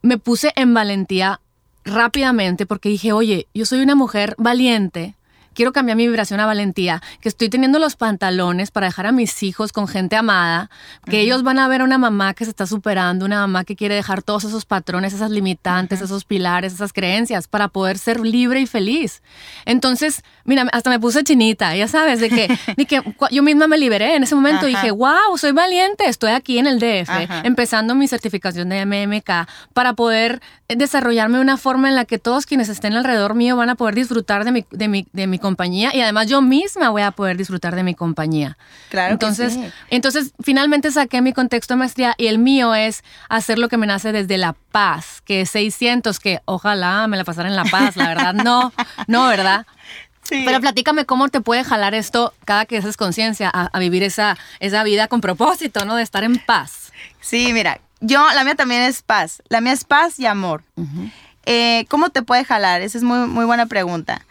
me 0.02 0.18
puse 0.18 0.52
en 0.56 0.74
valentía 0.74 1.40
rápidamente 1.84 2.66
porque 2.66 2.88
dije, 2.88 3.12
oye, 3.12 3.46
yo 3.54 3.66
soy 3.66 3.80
una 3.82 3.94
mujer 3.94 4.34
valiente, 4.38 5.14
quiero 5.54 5.72
cambiar 5.72 5.96
mi 5.96 6.06
vibración 6.06 6.40
a 6.40 6.46
valentía, 6.46 7.02
que 7.20 7.28
estoy 7.28 7.48
teniendo 7.48 7.78
los 7.78 7.96
pantalones 7.96 8.70
para 8.70 8.86
dejar 8.86 9.06
a 9.06 9.12
mis 9.12 9.42
hijos 9.42 9.72
con 9.72 9.88
gente 9.88 10.16
amada, 10.16 10.70
que 11.06 11.20
ellos 11.20 11.42
van 11.42 11.58
a 11.58 11.68
ver 11.68 11.82
a 11.82 11.84
una 11.84 11.98
mamá 11.98 12.34
que 12.34 12.44
se 12.44 12.50
está 12.50 12.66
superando, 12.66 13.24
una 13.24 13.40
mamá 13.40 13.64
que 13.64 13.76
quiere 13.76 13.94
dejar 13.94 14.22
todos 14.22 14.44
esos 14.44 14.64
patrones, 14.64 15.12
esas 15.12 15.30
limitantes, 15.30 16.00
esos 16.00 16.24
pilares, 16.24 16.72
esas 16.72 16.92
creencias 16.92 17.48
para 17.48 17.68
poder 17.68 17.98
ser 17.98 18.20
libre 18.20 18.60
y 18.60 18.66
feliz. 18.66 19.22
Entonces, 19.64 20.22
mira, 20.44 20.66
hasta 20.72 20.90
me 20.90 21.00
puse 21.00 21.24
chinita, 21.24 21.74
ya 21.76 21.88
sabes, 21.88 22.20
de 22.20 22.28
que, 22.28 22.86
que 22.86 23.02
yo 23.30 23.42
misma 23.42 23.66
me 23.66 23.78
liberé 23.78 24.16
en 24.16 24.22
ese 24.22 24.34
momento 24.34 24.66
y 24.66 24.70
dije, 24.70 24.90
wow, 24.90 25.36
soy 25.36 25.52
valiente, 25.52 26.08
estoy 26.08 26.32
aquí 26.32 26.58
en 26.58 26.66
el 26.66 26.78
DF, 26.78 27.10
empezando 27.44 27.94
mi 27.94 28.08
certificación 28.08 28.68
de 28.68 28.86
MMK 28.86 29.48
para 29.72 29.94
poder 29.94 30.40
desarrollarme 30.68 31.38
de 31.38 31.42
una 31.42 31.56
forma 31.56 31.88
en 31.88 31.94
la 31.94 32.04
que 32.04 32.18
todos 32.18 32.46
quienes 32.46 32.68
estén 32.68 32.94
alrededor 32.94 33.34
mío 33.34 33.56
van 33.56 33.70
a 33.70 33.74
poder 33.74 33.94
disfrutar 33.94 34.44
de 34.44 34.52
mi, 34.52 34.64
de 34.70 34.88
mi, 34.88 35.06
de 35.12 35.26
mi 35.26 35.38
compañía 35.50 35.90
y 35.92 36.00
además 36.00 36.28
yo 36.28 36.40
misma 36.42 36.90
voy 36.90 37.02
a 37.02 37.10
poder 37.10 37.36
disfrutar 37.36 37.74
de 37.74 37.82
mi 37.82 37.94
compañía. 37.94 38.56
Claro. 38.88 39.12
Entonces, 39.12 39.58
entonces 39.90 40.32
finalmente 40.40 40.92
saqué 40.92 41.20
mi 41.22 41.32
contexto 41.32 41.74
de 41.74 41.78
maestría 41.78 42.14
y 42.16 42.28
el 42.28 42.38
mío 42.38 42.74
es 42.74 43.02
hacer 43.28 43.58
lo 43.58 43.68
que 43.68 43.76
me 43.76 43.86
nace 43.86 44.12
desde 44.12 44.38
la 44.38 44.54
paz, 44.70 45.20
que 45.24 45.40
es 45.40 45.50
600, 45.50 46.20
que 46.20 46.40
ojalá 46.44 47.06
me 47.08 47.16
la 47.16 47.24
pasara 47.24 47.48
en 47.48 47.56
la 47.56 47.64
paz, 47.64 47.96
la 47.96 48.08
verdad, 48.08 48.34
no, 48.34 48.72
no, 49.08 49.26
¿verdad? 49.26 49.66
Pero 50.28 50.60
platícame 50.60 51.06
cómo 51.06 51.28
te 51.28 51.40
puede 51.40 51.64
jalar 51.64 51.94
esto 51.94 52.32
cada 52.44 52.64
que 52.64 52.78
haces 52.78 52.96
conciencia 52.96 53.50
a, 53.52 53.78
vivir 53.80 54.04
esa, 54.04 54.36
esa 54.60 54.84
vida 54.84 55.08
con 55.08 55.20
propósito, 55.20 55.84
¿no? 55.84 55.96
De 55.96 56.04
estar 56.04 56.22
en 56.22 56.38
paz. 56.38 56.92
Sí, 57.20 57.52
mira, 57.52 57.80
yo, 58.00 58.24
la 58.34 58.44
mía 58.44 58.54
también 58.54 58.82
es 58.82 59.02
paz. 59.02 59.42
La 59.48 59.60
mía 59.60 59.72
es 59.72 59.84
paz 59.84 60.20
y 60.20 60.26
amor. 60.26 60.62
Eh, 61.46 61.84
¿Cómo 61.88 62.10
te 62.10 62.22
puede 62.22 62.44
jalar? 62.44 62.80
Esa 62.80 62.98
es 62.98 63.04
muy, 63.04 63.26
muy 63.26 63.44
buena 63.44 63.66
pregunta. 63.66 64.24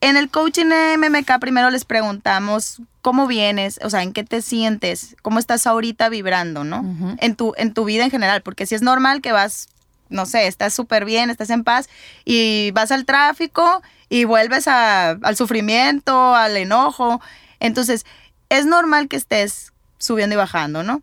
En 0.00 0.16
el 0.16 0.30
coaching 0.30 0.66
MMK 0.98 1.38
primero 1.40 1.70
les 1.70 1.84
preguntamos 1.84 2.82
cómo 3.02 3.26
vienes, 3.26 3.80
o 3.82 3.90
sea, 3.90 4.02
en 4.02 4.12
qué 4.12 4.24
te 4.24 4.42
sientes, 4.42 5.16
cómo 5.22 5.38
estás 5.38 5.66
ahorita 5.66 6.08
vibrando, 6.08 6.64
¿no? 6.64 7.16
en, 7.18 7.36
tu, 7.36 7.54
en 7.56 7.72
tu 7.72 7.84
vida 7.84 8.04
en 8.04 8.10
general, 8.10 8.42
porque 8.42 8.66
si 8.66 8.74
es 8.74 8.82
normal 8.82 9.20
que 9.22 9.32
vas, 9.32 9.68
no 10.08 10.26
sé, 10.26 10.46
estás 10.48 10.74
súper 10.74 11.04
bien, 11.04 11.30
estás 11.30 11.50
en 11.50 11.64
paz 11.64 11.88
y 12.24 12.72
vas 12.72 12.90
al 12.90 13.04
tráfico 13.04 13.82
y 14.08 14.24
vuelves 14.24 14.68
al 14.68 15.36
sufrimiento, 15.36 16.34
al 16.34 16.56
enojo. 16.56 17.20
Entonces, 17.58 18.04
es 18.48 18.66
normal 18.66 19.08
que 19.08 19.16
estés 19.16 19.72
subiendo 19.98 20.34
y 20.34 20.36
bajando, 20.38 20.82
¿no? 20.82 21.02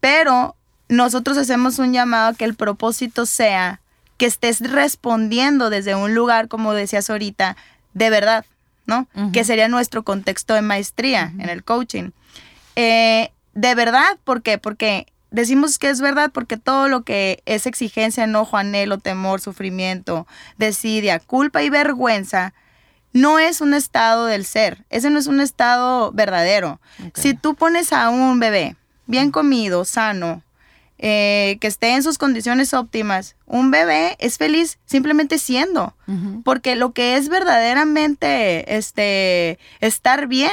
Pero 0.00 0.56
nosotros 0.88 1.36
hacemos 1.36 1.78
un 1.78 1.92
llamado 1.92 2.30
a 2.30 2.34
que 2.34 2.44
el 2.44 2.54
propósito 2.54 3.26
sea 3.26 3.80
que 4.16 4.26
estés 4.26 4.60
respondiendo 4.60 5.70
desde 5.70 5.94
un 5.94 6.14
lugar, 6.14 6.48
como 6.48 6.74
decías 6.74 7.08
ahorita, 7.08 7.56
de 7.94 8.10
verdad, 8.10 8.44
¿no? 8.86 9.06
Que 9.32 9.44
sería 9.44 9.68
nuestro 9.68 10.02
contexto 10.02 10.54
de 10.54 10.62
maestría 10.62 11.32
en 11.38 11.48
el 11.48 11.64
coaching. 11.64 12.10
Eh, 12.76 13.30
de 13.54 13.74
verdad, 13.74 14.18
¿por 14.24 14.42
qué? 14.42 14.58
Porque 14.58 15.06
decimos 15.30 15.78
que 15.78 15.90
es 15.90 16.00
verdad 16.00 16.30
porque 16.32 16.56
todo 16.56 16.88
lo 16.88 17.02
que 17.02 17.42
es 17.46 17.66
exigencia, 17.66 18.24
enojo, 18.24 18.56
anhelo, 18.56 18.98
temor, 18.98 19.40
sufrimiento, 19.40 20.26
desidia, 20.58 21.18
culpa 21.20 21.62
y 21.62 21.70
vergüenza, 21.70 22.54
no 23.12 23.38
es 23.38 23.60
un 23.60 23.74
estado 23.74 24.26
del 24.26 24.44
ser. 24.44 24.84
Ese 24.90 25.10
no 25.10 25.18
es 25.18 25.26
un 25.26 25.40
estado 25.40 26.12
verdadero. 26.12 26.80
Si 27.14 27.34
tú 27.34 27.54
pones 27.54 27.92
a 27.92 28.08
un 28.08 28.38
bebé 28.38 28.76
bien 29.06 29.30
comido, 29.30 29.84
sano, 29.84 30.42
eh, 31.02 31.56
que 31.62 31.66
esté 31.66 31.94
en 31.94 32.02
sus 32.02 32.18
condiciones 32.18 32.74
óptimas, 32.74 33.34
un 33.46 33.70
bebé 33.70 34.16
es 34.18 34.36
feliz 34.36 34.78
simplemente 34.84 35.38
siendo, 35.38 35.94
porque 36.44 36.76
lo 36.76 36.92
que 36.92 37.16
es 37.16 37.30
verdaderamente 37.30 38.76
este, 38.76 39.58
estar 39.80 40.26
bien 40.26 40.52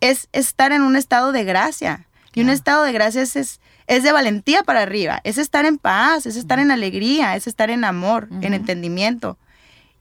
es 0.00 0.28
estar 0.32 0.70
en 0.70 0.82
un 0.82 0.94
estado 0.94 1.32
de 1.32 1.42
gracia. 1.42 2.06
Y 2.32 2.42
un 2.42 2.50
estado 2.50 2.84
de 2.84 2.92
gracia 2.92 3.22
es, 3.22 3.34
es, 3.34 3.58
de 3.88 4.12
valentía 4.12 4.62
para 4.62 4.82
arriba, 4.82 5.20
es 5.24 5.36
estar 5.36 5.64
en 5.64 5.78
paz, 5.78 6.26
es 6.26 6.36
estar 6.36 6.60
en 6.60 6.70
alegría, 6.70 7.34
es 7.34 7.48
estar 7.48 7.68
en 7.68 7.84
amor, 7.84 8.28
en 8.40 8.54
entendimiento. 8.54 9.36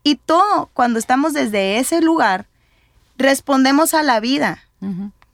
Y 0.04 0.16
todo, 0.16 0.70
cuando 0.74 1.00
estamos 1.00 1.34
desde 1.34 1.80
ese 1.80 2.02
lugar, 2.02 2.46
respondemos 3.18 3.96
a 3.96 4.04
la 4.04 4.20
vida, 4.20 4.60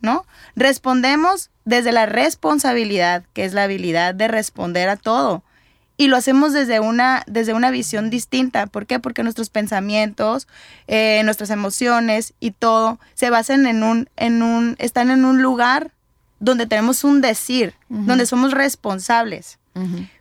¿no? 0.01 0.25
Respondemos 0.55 1.49
desde 1.65 1.91
la 1.91 2.05
responsabilidad, 2.05 3.23
que 3.33 3.45
es 3.45 3.53
la 3.53 3.63
habilidad 3.63 4.15
de 4.15 4.27
responder 4.27 4.89
a 4.89 4.97
todo. 4.97 5.43
Y 5.99 6.07
lo 6.07 6.17
hacemos 6.17 6.53
desde 6.53 6.79
una, 6.79 7.23
desde 7.25 7.53
una 7.53 7.71
visión 7.71 8.11
distinta. 8.11 8.67
¿Por 8.67 8.85
qué? 8.85 8.99
Porque 8.99 9.23
nuestros 9.23 9.49
pensamientos, 9.49 10.47
eh, 10.87 11.21
nuestras 11.25 11.49
emociones 11.49 12.33
y 12.39 12.51
todo 12.51 12.99
se 13.15 13.31
basan 13.31 13.65
en 13.65 13.81
un, 13.81 14.07
en 14.15 14.43
un, 14.43 14.75
están 14.77 15.09
en 15.09 15.25
un 15.25 15.41
lugar 15.41 15.91
donde 16.39 16.67
tenemos 16.67 17.03
un 17.03 17.21
decir, 17.21 17.73
donde 17.89 18.27
somos 18.27 18.51
responsables. 18.51 19.57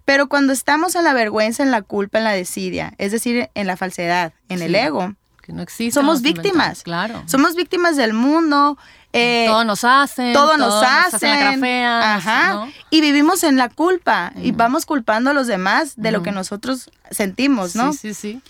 Pero 0.05 0.29
cuando 0.29 0.53
estamos 0.53 0.95
en 0.97 1.05
la 1.05 1.15
vergüenza, 1.15 1.63
en 1.63 1.71
la 1.71 1.83
culpa, 1.83 2.19
en 2.19 2.25
la 2.25 2.33
desidia, 2.33 2.95
es 2.99 3.13
decir, 3.13 3.49
en 3.55 3.67
la 3.67 3.77
falsedad, 3.77 4.33
en 4.49 4.61
el 4.61 4.75
ego, 4.75 5.15
que 5.43 5.53
no 5.53 5.63
existe. 5.63 5.93
Somos 5.93 6.23
víctimas. 6.23 6.83
Claro. 6.83 7.23
Somos 7.27 7.55
víctimas 7.55 7.97
del 7.97 8.13
mundo, 8.13 8.77
eh, 9.17 9.47
todo 9.47 9.65
nos 9.65 9.85
hacen. 9.85 10.33
Todo 10.33 10.57
nos 10.57 10.83
hacen. 10.83 11.65
Ajá. 11.65 12.69
Y 12.91 13.01
vivimos 13.01 13.43
en 13.45 13.57
la 13.57 13.69
culpa 13.69 14.33
y 14.37 14.53
vamos 14.53 14.87
culpando 14.87 15.31
a 15.31 15.33
los 15.33 15.47
demás 15.47 15.95
de 15.97 16.11
lo 16.11 16.23
que 16.23 16.33
nosotros 16.33 16.91
sentimos, 17.11 17.75
¿no? 17.75 17.93
Sí, 17.93 17.99
sí, 17.99 18.15
sí. 18.15 18.43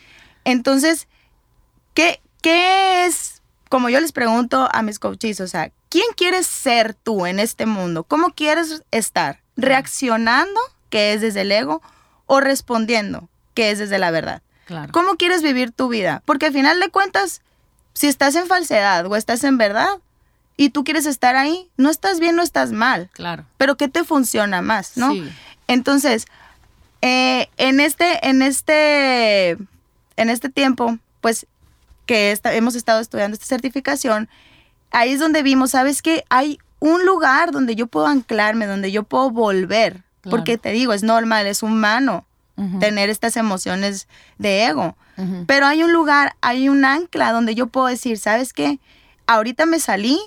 Entonces, 0.44 1.08
¿qué, 1.94 2.20
¿qué 2.40 3.06
es, 3.06 3.42
como 3.68 3.88
yo 3.88 4.00
les 4.00 4.12
pregunto 4.12 4.68
a 4.72 4.82
mis 4.82 4.98
coaches, 4.98 5.40
o 5.40 5.48
sea, 5.48 5.72
¿quién 5.88 6.06
quieres 6.16 6.46
ser 6.46 6.94
tú 6.94 7.26
en 7.26 7.40
este 7.40 7.66
mundo? 7.66 8.04
¿Cómo 8.04 8.30
quieres 8.30 8.82
estar? 8.90 9.40
¿Reaccionando, 9.56 10.60
que 10.90 11.14
es 11.14 11.20
desde 11.20 11.40
el 11.40 11.52
ego, 11.52 11.82
o 12.26 12.40
respondiendo, 12.40 13.28
que 13.54 13.70
es 13.70 13.78
desde 13.78 13.98
la 13.98 14.10
verdad? 14.10 14.42
Claro. 14.66 14.92
¿Cómo 14.92 15.16
quieres 15.16 15.42
vivir 15.42 15.72
tu 15.72 15.88
vida? 15.88 16.22
Porque 16.24 16.46
al 16.46 16.52
final 16.52 16.80
de 16.80 16.90
cuentas, 16.90 17.40
si 17.92 18.06
estás 18.08 18.34
en 18.34 18.46
falsedad 18.46 19.06
o 19.06 19.16
estás 19.16 19.42
en 19.44 19.58
verdad, 19.58 19.88
y 20.56 20.70
tú 20.70 20.84
quieres 20.84 21.06
estar 21.06 21.36
ahí, 21.36 21.70
no 21.76 21.90
estás 21.90 22.20
bien, 22.20 22.36
no 22.36 22.42
estás 22.42 22.72
mal. 22.72 23.10
Claro. 23.12 23.44
Pero 23.58 23.76
¿qué 23.76 23.88
te 23.88 24.04
funciona 24.04 24.62
más, 24.62 24.96
no? 24.96 25.12
Sí. 25.12 25.28
Entonces, 25.68 26.26
eh, 27.02 27.48
en 27.56 27.80
este, 27.80 28.26
en 28.28 28.42
este, 28.42 29.50
en 30.16 30.30
este 30.30 30.48
tiempo, 30.48 30.98
pues, 31.20 31.46
que 32.06 32.38
hemos 32.44 32.74
estado 32.74 33.00
estudiando 33.00 33.34
esta 33.34 33.46
certificación, 33.46 34.28
ahí 34.92 35.12
es 35.12 35.20
donde 35.20 35.42
vimos, 35.42 35.72
¿sabes 35.72 36.02
qué? 36.02 36.24
Hay 36.30 36.58
un 36.78 37.04
lugar 37.04 37.50
donde 37.50 37.74
yo 37.74 37.86
puedo 37.86 38.06
anclarme, 38.06 38.66
donde 38.66 38.92
yo 38.92 39.02
puedo 39.02 39.30
volver. 39.30 40.04
Porque 40.28 40.58
te 40.58 40.72
digo, 40.72 40.92
es 40.92 41.04
normal, 41.04 41.46
es 41.46 41.62
humano 41.62 42.26
tener 42.80 43.10
estas 43.10 43.36
emociones 43.36 44.08
de 44.38 44.64
ego. 44.64 44.96
Pero 45.46 45.66
hay 45.66 45.82
un 45.82 45.92
lugar, 45.92 46.34
hay 46.40 46.68
un 46.68 46.84
ancla 46.84 47.32
donde 47.32 47.54
yo 47.54 47.68
puedo 47.68 47.86
decir, 47.86 48.18
¿sabes 48.18 48.52
qué? 48.52 48.80
Ahorita 49.26 49.66
me 49.66 49.80
salí, 49.80 50.20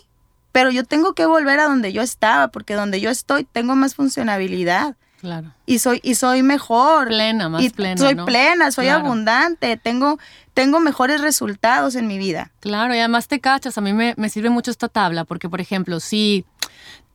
pero 0.51 0.71
yo 0.71 0.83
tengo 0.83 1.13
que 1.13 1.25
volver 1.25 1.59
a 1.59 1.65
donde 1.65 1.93
yo 1.93 2.01
estaba, 2.01 2.49
porque 2.49 2.73
donde 2.73 3.01
yo 3.01 3.09
estoy 3.09 3.43
tengo 3.43 3.75
más 3.75 3.95
funcionabilidad. 3.95 4.95
Claro. 5.19 5.53
Y 5.65 5.79
soy, 5.79 5.99
y 6.01 6.15
soy 6.15 6.43
mejor. 6.43 7.09
Plena, 7.09 7.49
más 7.49 7.61
y 7.61 7.69
plena. 7.69 7.97
Soy 7.97 8.15
plena, 8.15 8.71
soy 8.71 8.87
abundante, 8.87 9.75
tengo, 9.75 10.17
tengo 10.53 10.79
mejores 10.79 11.19
resultados 11.19 11.95
en 11.95 12.07
mi 12.07 12.17
vida. 12.17 12.51
Claro, 12.61 12.95
y 12.95 12.99
además 12.99 13.27
te 13.27 13.41
cachas, 13.41 13.77
a 13.77 13.81
mí 13.81 13.91
me, 13.91 14.13
me 14.17 14.29
sirve 14.29 14.49
mucho 14.49 14.71
esta 14.71 14.87
tabla, 14.87 15.25
porque 15.25 15.49
por 15.49 15.59
ejemplo, 15.59 15.99
si 15.99 16.45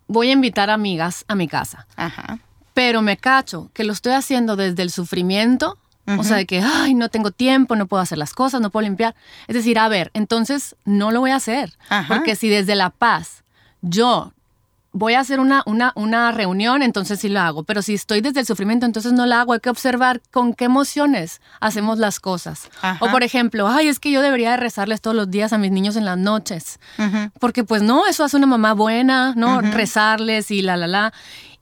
voy 0.07 0.29
a 0.29 0.33
invitar 0.33 0.69
amigas 0.69 1.25
a 1.29 1.35
mi 1.35 1.49
casa, 1.49 1.87
Ajá. 1.97 2.41
pero 2.75 3.01
me 3.01 3.17
cacho 3.17 3.71
que 3.73 3.85
lo 3.85 3.95
estoy 3.95 4.13
haciendo 4.13 4.57
desde 4.57 4.83
el 4.83 4.91
sufrimiento, 4.91 5.79
o 6.07 6.25
sea, 6.25 6.37
de 6.37 6.47
que, 6.47 6.61
ay, 6.61 6.95
no 6.95 7.09
tengo 7.09 7.31
tiempo, 7.31 7.77
no 7.77 7.87
puedo 7.87 8.03
hacer 8.03 8.19
las 8.19 8.35
cosas, 8.35 8.61
no 8.61 8.71
puedo 8.71 8.85
limpiar. 8.85 9.15
Es 9.49 9.55
decir, 9.55 9.79
a 9.79 9.89
ver, 9.89 10.11
entonces 10.15 10.77
no 10.85 11.11
lo 11.11 11.21
voy 11.21 11.31
a 11.31 11.37
hacer. 11.37 11.73
Porque 12.09 12.37
si 12.37 12.49
desde 12.49 12.75
la 12.75 12.91
paz 12.91 13.43
yo 13.81 14.33
voy 14.93 15.15
a 15.15 15.21
hacer 15.21 15.41
una, 15.41 15.63
una, 15.67 15.93
una, 15.97 16.31
reunión, 16.31 16.83
entonces 16.83 17.21
sí 17.21 17.29
lo 17.29 17.41
hago. 17.41 17.65
Pero 17.65 17.83
si 17.83 17.95
estoy 17.95 18.21
desde 18.21 18.41
el 18.41 18.47
sufrimiento, 18.47 18.87
entonces 18.87 19.13
no 19.13 19.27
la 19.27 19.41
hago. 19.41 19.53
Hay 19.53 19.61
que 19.61 19.69
observar 19.69 20.23
con 20.31 20.55
qué 20.55 20.67
emociones 20.67 21.41
hacemos 21.61 21.99
las 21.99 22.21
cosas. 22.21 22.71
O 23.01 23.11
por 23.11 23.23
ejemplo, 23.23 23.69
ay, 23.69 23.89
es 23.89 23.99
que 23.99 24.11
yo 24.11 24.23
debería 24.23 24.53
de 24.53 24.57
rezarles 24.57 25.01
todos 25.01 25.17
los 25.17 25.31
días 25.31 25.53
a 25.53 25.59
mis 25.59 25.73
niños 25.73 25.97
en 25.97 26.05
las 26.05 26.17
noches. 26.17 26.79
Porque 27.41 27.65
pues 27.65 27.83
no, 27.83 28.07
eso 28.07 28.25
hace 28.25 28.37
una 28.37 28.47
mamá 28.47 28.73
buena, 28.73 29.35
¿no? 29.37 29.61
Rezarles 29.61 30.51
y 30.51 30.63
la, 30.63 30.77
la, 30.77 30.87
la. 30.87 31.13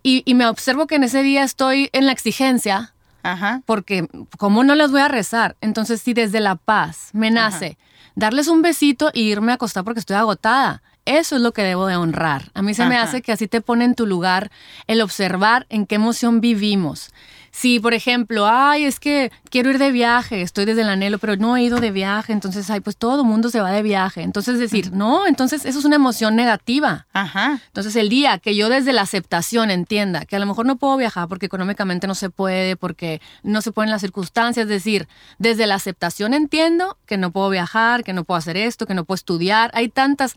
Y, 0.02 0.22
y 0.26 0.34
me 0.34 0.46
observo 0.46 0.86
que 0.86 0.96
en 0.96 1.04
ese 1.04 1.22
día 1.22 1.42
estoy 1.42 1.88
en 1.92 2.06
la 2.06 2.12
exigencia 2.12 2.92
Ajá. 3.22 3.62
Porque, 3.66 4.08
¿cómo 4.38 4.64
no 4.64 4.74
les 4.74 4.90
voy 4.90 5.00
a 5.00 5.08
rezar? 5.08 5.56
Entonces, 5.60 6.02
si 6.02 6.14
desde 6.14 6.40
la 6.40 6.56
paz 6.56 7.10
me 7.12 7.30
nace 7.30 7.78
darles 8.14 8.48
un 8.48 8.62
besito 8.62 9.10
e 9.14 9.20
irme 9.20 9.52
a 9.52 9.54
acostar 9.56 9.84
porque 9.84 10.00
estoy 10.00 10.16
agotada, 10.16 10.82
eso 11.04 11.36
es 11.36 11.42
lo 11.42 11.52
que 11.52 11.62
debo 11.62 11.86
de 11.86 11.96
honrar. 11.96 12.50
A 12.54 12.62
mí 12.62 12.74
se 12.74 12.86
me 12.86 12.96
hace 12.96 13.22
que 13.22 13.32
así 13.32 13.48
te 13.48 13.60
pone 13.60 13.84
en 13.84 13.94
tu 13.94 14.06
lugar 14.06 14.50
el 14.86 15.00
observar 15.00 15.66
en 15.68 15.86
qué 15.86 15.96
emoción 15.96 16.40
vivimos. 16.40 17.10
Si, 17.54 17.78
por 17.80 17.92
ejemplo, 17.92 18.46
ay, 18.46 18.86
es 18.86 18.98
que 18.98 19.30
quiero 19.50 19.70
ir 19.70 19.78
de 19.78 19.92
viaje, 19.92 20.40
estoy 20.40 20.64
desde 20.64 20.80
el 20.80 20.88
anhelo, 20.88 21.18
pero 21.18 21.36
no 21.36 21.54
he 21.56 21.62
ido 21.62 21.80
de 21.80 21.90
viaje, 21.90 22.32
entonces, 22.32 22.68
ay, 22.70 22.80
pues 22.80 22.96
todo 22.96 23.20
el 23.20 23.26
mundo 23.26 23.50
se 23.50 23.60
va 23.60 23.70
de 23.70 23.82
viaje. 23.82 24.22
Entonces, 24.22 24.58
decir, 24.58 24.90
no, 24.92 25.26
entonces 25.26 25.66
eso 25.66 25.78
es 25.78 25.84
una 25.84 25.96
emoción 25.96 26.34
negativa. 26.34 27.06
Ajá. 27.12 27.60
Entonces, 27.66 27.94
el 27.96 28.08
día 28.08 28.38
que 28.38 28.56
yo 28.56 28.70
desde 28.70 28.94
la 28.94 29.02
aceptación 29.02 29.70
entienda 29.70 30.24
que 30.24 30.36
a 30.36 30.38
lo 30.38 30.46
mejor 30.46 30.64
no 30.64 30.76
puedo 30.76 30.96
viajar 30.96 31.28
porque 31.28 31.44
económicamente 31.44 32.06
no 32.06 32.14
se 32.14 32.30
puede, 32.30 32.76
porque 32.76 33.20
no 33.42 33.60
se 33.60 33.70
pueden 33.70 33.90
las 33.90 34.00
circunstancias, 34.00 34.64
es 34.64 34.70
decir, 34.70 35.06
desde 35.38 35.66
la 35.66 35.74
aceptación 35.74 36.32
entiendo 36.32 36.96
que 37.04 37.18
no 37.18 37.32
puedo 37.32 37.50
viajar, 37.50 38.02
que 38.02 38.14
no 38.14 38.24
puedo 38.24 38.38
hacer 38.38 38.56
esto, 38.56 38.86
que 38.86 38.94
no 38.94 39.04
puedo 39.04 39.16
estudiar. 39.16 39.70
Hay 39.74 39.90
tantas 39.90 40.36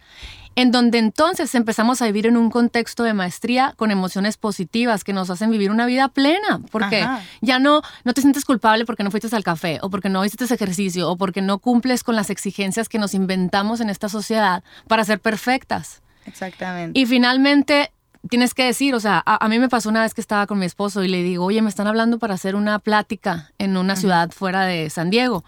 en 0.56 0.72
donde 0.72 0.98
entonces 0.98 1.54
empezamos 1.56 2.02
a 2.02 2.06
vivir 2.06 2.28
en 2.28 2.38
un 2.38 2.50
contexto 2.50 3.04
de 3.04 3.14
maestría 3.14 3.74
con 3.76 3.92
emociones 3.92 4.38
positivas 4.38 5.04
que 5.04 5.14
nos 5.14 5.30
hacen 5.30 5.52
vivir 5.52 5.72
una 5.72 5.86
vida 5.86 6.08
plena, 6.08 6.62
porque 6.72 7.06
ya 7.42 7.60
no, 7.60 7.82
no 8.04 8.14
te 8.14 8.22
sientes 8.22 8.46
culpable 8.46 8.86
porque 8.86 9.04
no 9.04 9.12
fuiste 9.12 9.36
al 9.36 9.44
café 9.44 9.80
o 9.82 9.90
porque 9.90 10.10
no 10.10 10.24
hiciste 10.24 10.46
ejercicio 10.54 11.10
o 11.10 11.18
porque 11.18 11.42
no 11.42 11.60
cumples 11.60 12.04
con 12.04 12.16
las 12.16 12.30
exigencias 12.30 12.90
que 12.90 13.00
nos 13.00 13.14
inventamos 13.14 13.82
en 13.82 13.90
esta 13.90 14.10
sociedad 14.10 14.64
para 14.88 15.04
ser 15.04 15.20
perfectas. 15.20 16.02
Exactamente. 16.26 17.00
Y 17.00 17.06
finalmente 17.06 17.92
tienes 18.30 18.54
que 18.54 18.64
decir, 18.64 18.96
o 18.96 19.00
sea, 19.00 19.22
a, 19.26 19.48
mí 19.48 19.60
me 19.60 19.70
pasó 19.70 19.90
una 19.90 20.02
vez 20.02 20.14
que 20.14 20.22
estaba 20.22 20.48
con 20.48 20.60
mi 20.60 20.66
esposo 20.66 21.04
y 21.04 21.08
le 21.08 21.22
digo, 21.24 21.46
oye, 21.46 21.62
me 21.62 21.70
están 21.70 21.88
hablando 21.88 22.20
para 22.20 22.34
hacer 22.34 22.56
una 22.56 22.80
plática 22.80 23.52
en 23.58 23.78
una 23.78 23.96
ciudad 23.96 24.32
fuera 24.32 24.66
de 24.66 24.90
San 24.90 25.10
Diego. 25.10 25.44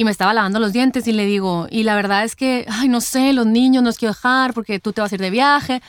Y 0.00 0.04
me 0.04 0.10
estaba 0.10 0.32
lavando 0.32 0.60
los 0.60 0.72
dientes 0.72 1.06
y 1.08 1.12
le 1.12 1.26
digo, 1.26 1.66
y 1.70 1.82
la 1.82 1.94
verdad 1.94 2.24
es 2.24 2.34
que, 2.34 2.64
ay, 2.70 2.88
no 2.88 3.02
sé, 3.02 3.34
los 3.34 3.44
niños 3.44 3.82
no 3.82 3.90
los 3.90 3.98
quiero 3.98 4.14
dejar 4.14 4.54
porque 4.54 4.80
tú 4.80 4.94
te 4.94 5.02
vas 5.02 5.12
a 5.12 5.14
ir 5.14 5.20
de 5.20 5.28
viaje. 5.28 5.82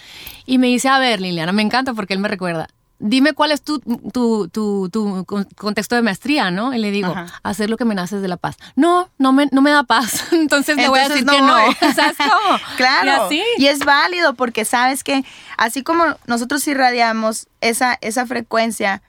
Y 0.46 0.58
me 0.58 0.68
dice, 0.68 0.90
a 0.90 1.00
ver, 1.00 1.22
Liliana, 1.22 1.54
me 1.54 1.62
encanta 1.62 1.94
porque 1.94 2.14
él 2.14 2.20
me 2.20 2.28
recuerda, 2.28 2.68
dime 3.00 3.32
cuál 3.32 3.54
es 3.54 3.62
tu, 3.62 3.80
tu, 3.80 4.50
tu, 4.50 5.26
contexto 5.56 5.96
de 5.96 6.02
maestría, 6.02 6.52
¿no? 6.52 6.74
Y 6.74 6.80
le 6.80 6.92
digo, 6.92 7.16
hacer 7.42 7.70
lo 7.70 7.78
que 7.78 7.86
me 7.86 7.96
nace 7.96 8.18
de 8.18 8.28
la 8.28 8.36
paz. 8.36 8.58
No, 8.76 9.10
no 9.18 9.32
me, 9.32 9.48
no 9.54 9.62
me 9.62 9.72
da 9.72 9.84
paz. 9.84 10.26
Entonces 10.34 10.76
le 10.76 10.90
voy 10.90 11.00
a 11.00 11.08
decir 11.08 11.26
que 11.26 11.42
no. 11.42 11.56
¿Sabes 11.96 12.18
cómo? 12.18 12.60
claro. 12.76 13.32
Y, 13.32 13.42
y, 13.60 13.68
es 13.68 13.80
válido 13.86 14.34
porque 14.34 14.66
sabes 14.66 15.06
que 15.06 15.24
así 15.56 15.84
como 15.84 16.04
nosotros 16.28 16.68
irradiamos 16.68 17.48
esa, 17.62 17.98
esa 18.02 18.26
frecuencia, 18.26 19.02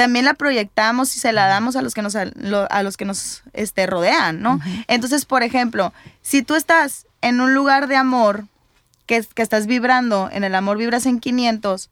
también 0.00 0.24
la 0.24 0.32
proyectamos 0.32 1.14
y 1.14 1.18
se 1.18 1.30
la 1.30 1.46
damos 1.46 1.76
a 1.76 1.82
los 1.82 1.92
que 1.92 2.00
nos, 2.00 2.16
a 2.16 2.82
los 2.82 2.96
que 2.96 3.04
nos 3.04 3.42
este, 3.52 3.86
rodean, 3.86 4.40
¿no? 4.40 4.58
Entonces, 4.88 5.26
por 5.26 5.42
ejemplo, 5.42 5.92
si 6.22 6.40
tú 6.40 6.54
estás 6.54 7.06
en 7.20 7.42
un 7.42 7.52
lugar 7.52 7.86
de 7.86 7.96
amor, 7.96 8.46
que, 9.04 9.22
que 9.34 9.42
estás 9.42 9.66
vibrando, 9.66 10.30
en 10.32 10.42
el 10.42 10.54
amor 10.54 10.78
vibras 10.78 11.04
en 11.04 11.20
500, 11.20 11.90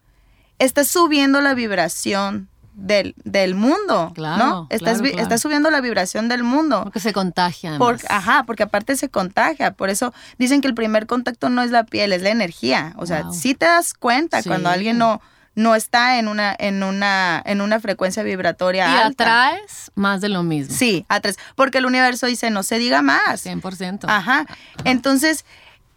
estás 0.58 0.88
subiendo 0.88 1.42
la 1.42 1.52
vibración 1.52 2.48
del, 2.72 3.14
del 3.24 3.54
mundo, 3.54 4.12
claro, 4.14 4.46
¿no? 4.46 4.66
Estás, 4.70 5.02
estás 5.02 5.42
subiendo 5.42 5.70
la 5.70 5.82
vibración 5.82 6.30
del 6.30 6.44
mundo. 6.44 6.84
Porque 6.84 7.00
se 7.00 7.12
contagia. 7.12 7.76
ajá, 8.08 8.44
porque 8.44 8.62
aparte 8.62 8.96
se 8.96 9.10
contagia. 9.10 9.72
Por 9.72 9.90
eso 9.90 10.14
dicen 10.38 10.62
que 10.62 10.68
el 10.68 10.74
primer 10.74 11.06
contacto 11.06 11.50
no 11.50 11.60
es 11.60 11.70
la 11.70 11.84
piel, 11.84 12.14
es 12.14 12.22
la 12.22 12.30
energía. 12.30 12.94
O 12.96 13.04
sea, 13.04 13.30
si 13.32 13.54
te 13.54 13.66
das 13.66 13.92
cuenta 13.92 14.42
cuando 14.42 14.70
alguien 14.70 14.96
no 14.96 15.20
no 15.58 15.74
está 15.74 16.20
en 16.20 16.28
una, 16.28 16.54
en 16.56 16.84
una, 16.84 17.42
en 17.44 17.60
una 17.60 17.80
frecuencia 17.80 18.22
vibratoria 18.22 18.86
y 18.86 18.96
alta. 18.96 19.24
atraes 19.24 19.90
más 19.96 20.20
de 20.20 20.28
lo 20.28 20.44
mismo. 20.44 20.72
Sí, 20.72 21.04
atraes. 21.08 21.36
Porque 21.56 21.78
el 21.78 21.86
universo 21.86 22.26
dice, 22.26 22.48
no 22.50 22.62
se 22.62 22.78
diga 22.78 23.02
más. 23.02 23.44
100%. 23.44 24.04
Ajá. 24.06 24.46
Entonces, 24.84 25.44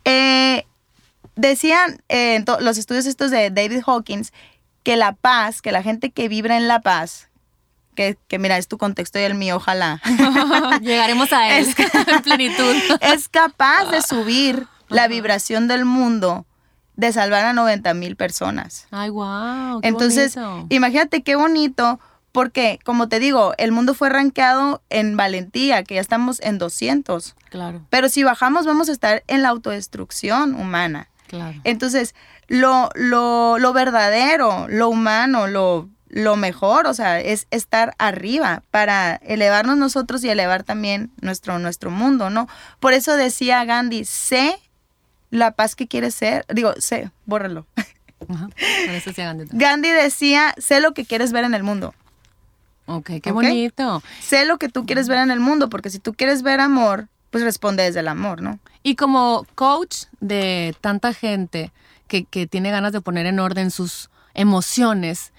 eh, 0.03 0.65
decían 1.35 2.01
eh, 2.09 2.43
los 2.59 2.79
estudios 2.79 3.05
estos 3.05 3.29
de 3.29 3.51
David 3.51 3.83
Hawkins 3.85 4.33
que 4.81 4.95
la 4.95 5.13
paz, 5.13 5.61
que 5.61 5.71
la 5.71 5.83
gente 5.83 6.09
que 6.09 6.27
vibra 6.27 6.57
en 6.57 6.67
la 6.67 6.81
paz, 6.81 7.29
que, 7.93 8.17
que, 8.27 8.39
mira, 8.39 8.57
es 8.57 8.67
tu 8.67 8.79
contexto 8.79 9.19
y 9.19 9.21
el 9.21 9.35
mío, 9.35 9.57
ojalá. 9.57 10.01
Llegaremos 10.81 11.31
a 11.33 11.55
él 11.59 11.67
en 12.07 12.21
plenitud. 12.23 12.75
Es 12.99 13.29
capaz 13.29 13.91
de 13.91 14.01
subir 14.01 14.65
la 14.89 15.07
vibración 15.07 15.67
del 15.67 15.85
mundo 15.85 16.47
de 16.95 17.13
salvar 17.13 17.45
a 17.45 17.53
90 17.53 17.93
mil 17.93 18.15
personas. 18.15 18.87
Ay, 18.91 19.09
wow. 19.09 19.79
Entonces, 19.83 20.37
imagínate 20.69 21.21
qué 21.23 21.35
bonito, 21.35 21.99
porque, 22.31 22.79
como 22.83 23.09
te 23.09 23.19
digo, 23.19 23.53
el 23.57 23.71
mundo 23.71 23.93
fue 23.93 24.09
rankeado 24.09 24.81
en 24.89 25.17
valentía, 25.17 25.83
que 25.83 25.95
ya 25.95 26.01
estamos 26.01 26.39
en 26.41 26.57
200. 26.57 27.35
Claro. 27.49 27.81
Pero 27.89 28.07
si 28.09 28.23
bajamos, 28.23 28.65
vamos 28.65 28.89
a 28.89 28.93
estar 28.93 29.23
en 29.27 29.41
la 29.41 29.49
autodestrucción 29.49 30.55
humana. 30.55 31.09
Claro. 31.27 31.59
Entonces, 31.63 32.15
lo, 32.47 32.89
lo, 32.95 33.57
lo 33.57 33.73
verdadero, 33.73 34.67
lo 34.69 34.89
humano, 34.89 35.47
lo, 35.47 35.89
lo 36.07 36.35
mejor, 36.35 36.87
o 36.87 36.93
sea, 36.93 37.19
es 37.19 37.47
estar 37.51 37.95
arriba 37.97 38.63
para 38.71 39.15
elevarnos 39.15 39.77
nosotros 39.77 40.23
y 40.23 40.29
elevar 40.29 40.63
también 40.63 41.11
nuestro, 41.21 41.57
nuestro 41.59 41.89
mundo, 41.89 42.29
¿no? 42.29 42.47
Por 42.79 42.93
eso 42.93 43.15
decía 43.15 43.63
Gandhi, 43.65 44.05
sé 44.05 44.59
la 45.31 45.51
paz 45.51 45.75
que 45.75 45.87
quieres 45.87 46.13
ser. 46.13 46.45
Digo, 46.53 46.73
sé, 46.77 47.09
bórralo. 47.25 47.65
Gandhi. 49.51 49.89
decía, 49.89 50.53
sé 50.57 50.79
lo 50.79 50.93
que 50.93 51.05
quieres 51.05 51.31
ver 51.31 51.43
en 51.43 51.55
el 51.55 51.63
mundo. 51.63 51.95
Ok, 52.85 53.11
qué 53.23 53.31
bonito. 53.31 54.03
Sé 54.21 54.45
lo 54.45 54.57
que 54.57 54.69
tú 54.69 54.85
quieres 54.85 55.07
ver 55.07 55.17
en 55.19 55.31
el 55.31 55.39
mundo, 55.39 55.69
porque 55.69 55.89
si 55.89 55.97
tú 55.97 56.13
quieres 56.13 56.43
ver 56.43 56.59
amor, 56.59 57.07
pues 57.31 57.43
responde 57.43 57.83
desde 57.83 58.01
el 58.01 58.07
amor, 58.07 58.41
¿no? 58.41 58.59
Y 58.83 58.95
como 58.95 59.47
coach 59.55 60.03
de 60.19 60.75
tanta 60.81 61.13
gente 61.13 61.71
que, 62.07 62.25
que 62.25 62.45
tiene 62.45 62.69
ganas 62.69 62.91
de 62.91 63.01
poner 63.01 63.25
en 63.25 63.39
orden 63.39 63.71
sus 63.71 64.09
emociones, 64.33 65.31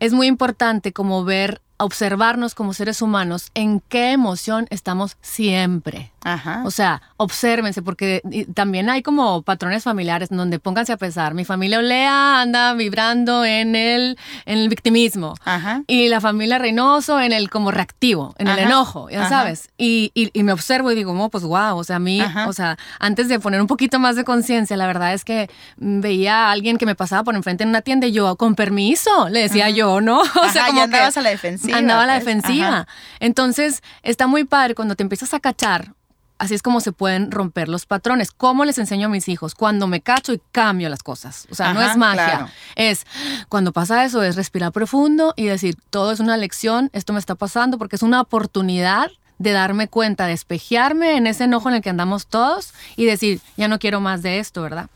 es 0.00 0.12
muy 0.12 0.26
importante 0.26 0.92
como 0.92 1.24
ver 1.24 1.60
observarnos 1.76 2.54
como 2.54 2.74
seres 2.74 3.02
humanos 3.02 3.50
en 3.54 3.80
qué 3.80 4.12
emoción 4.12 4.66
estamos 4.70 5.16
siempre. 5.20 6.11
Ajá. 6.24 6.62
O 6.64 6.70
sea, 6.70 7.02
obsérvense, 7.16 7.82
porque 7.82 8.22
también 8.54 8.88
hay 8.90 9.02
como 9.02 9.42
patrones 9.42 9.84
familiares 9.84 10.28
donde 10.30 10.58
pónganse 10.58 10.92
a 10.92 10.96
pensar. 10.96 11.34
Mi 11.34 11.44
familia 11.44 11.78
Olea 11.78 12.40
anda 12.40 12.74
vibrando 12.74 13.44
en 13.44 13.74
el, 13.74 14.18
en 14.46 14.58
el 14.58 14.68
victimismo. 14.68 15.34
Ajá. 15.44 15.82
Y 15.86 16.08
la 16.08 16.20
familia 16.20 16.58
Reynoso 16.58 17.20
en 17.20 17.32
el 17.32 17.50
como 17.50 17.70
reactivo, 17.70 18.34
en 18.38 18.48
el 18.48 18.58
enojo, 18.60 19.10
ya 19.10 19.28
sabes. 19.28 19.70
Y, 19.78 20.10
y, 20.14 20.42
me 20.42 20.52
observo 20.52 20.90
y 20.90 20.94
digo, 20.94 21.12
oh, 21.12 21.30
pues 21.30 21.44
wow, 21.44 21.76
o 21.76 21.84
sea, 21.84 21.96
a 21.96 22.00
mí, 22.00 22.20
o 22.46 22.52
sea, 22.52 22.76
antes 22.98 23.28
de 23.28 23.38
poner 23.38 23.60
un 23.60 23.66
poquito 23.66 23.98
más 23.98 24.16
de 24.16 24.24
conciencia, 24.24 24.76
la 24.76 24.86
verdad 24.86 25.14
es 25.14 25.24
que 25.24 25.48
veía 25.76 26.46
a 26.46 26.50
alguien 26.50 26.78
que 26.78 26.86
me 26.86 26.94
pasaba 26.94 27.22
por 27.24 27.34
enfrente 27.34 27.62
en 27.62 27.70
una 27.70 27.82
tienda 27.82 28.06
y 28.06 28.12
yo, 28.12 28.36
con 28.36 28.54
permiso, 28.54 29.28
le 29.28 29.40
decía 29.40 29.70
yo, 29.70 30.00
¿no? 30.00 30.22
O 30.42 30.48
sea, 30.48 30.66
como 30.66 30.88
que 30.88 30.96
a 30.96 31.10
la 31.10 31.30
defensiva. 31.30 31.78
Andaba 31.78 32.02
a 32.02 32.06
la 32.06 32.14
pues. 32.14 32.24
defensiva. 32.24 32.86
Entonces, 33.20 33.82
está 34.02 34.26
muy 34.26 34.44
padre 34.44 34.74
cuando 34.74 34.96
te 34.96 35.02
empiezas 35.02 35.32
a 35.34 35.40
cachar 35.40 35.94
Así 36.42 36.54
es 36.54 36.62
como 36.62 36.80
se 36.80 36.90
pueden 36.90 37.30
romper 37.30 37.68
los 37.68 37.86
patrones. 37.86 38.32
¿Cómo 38.32 38.64
les 38.64 38.76
enseño 38.76 39.06
a 39.06 39.08
mis 39.08 39.28
hijos? 39.28 39.54
Cuando 39.54 39.86
me 39.86 40.00
cacho 40.00 40.32
y 40.32 40.40
cambio 40.50 40.88
las 40.88 41.04
cosas. 41.04 41.46
O 41.52 41.54
sea, 41.54 41.72
no 41.72 41.80
es 41.80 41.96
magia. 41.96 42.48
Es 42.74 43.06
cuando 43.48 43.72
pasa 43.72 44.04
eso, 44.04 44.24
es 44.24 44.34
respirar 44.34 44.72
profundo 44.72 45.34
y 45.36 45.44
decir, 45.44 45.76
todo 45.90 46.10
es 46.10 46.18
una 46.18 46.36
lección, 46.36 46.90
esto 46.92 47.12
me 47.12 47.20
está 47.20 47.36
pasando 47.36 47.78
porque 47.78 47.94
es 47.94 48.02
una 48.02 48.20
oportunidad 48.20 49.12
de 49.38 49.52
darme 49.52 49.86
cuenta, 49.86 50.26
de 50.26 50.32
espejearme 50.32 51.16
en 51.16 51.28
ese 51.28 51.44
enojo 51.44 51.68
en 51.68 51.76
el 51.76 51.80
que 51.80 51.90
andamos 51.90 52.26
todos 52.26 52.74
y 52.96 53.04
decir, 53.04 53.40
ya 53.56 53.68
no 53.68 53.78
quiero 53.78 54.00
más 54.00 54.22
de 54.22 54.40
esto, 54.40 54.62
¿verdad? 54.62 54.90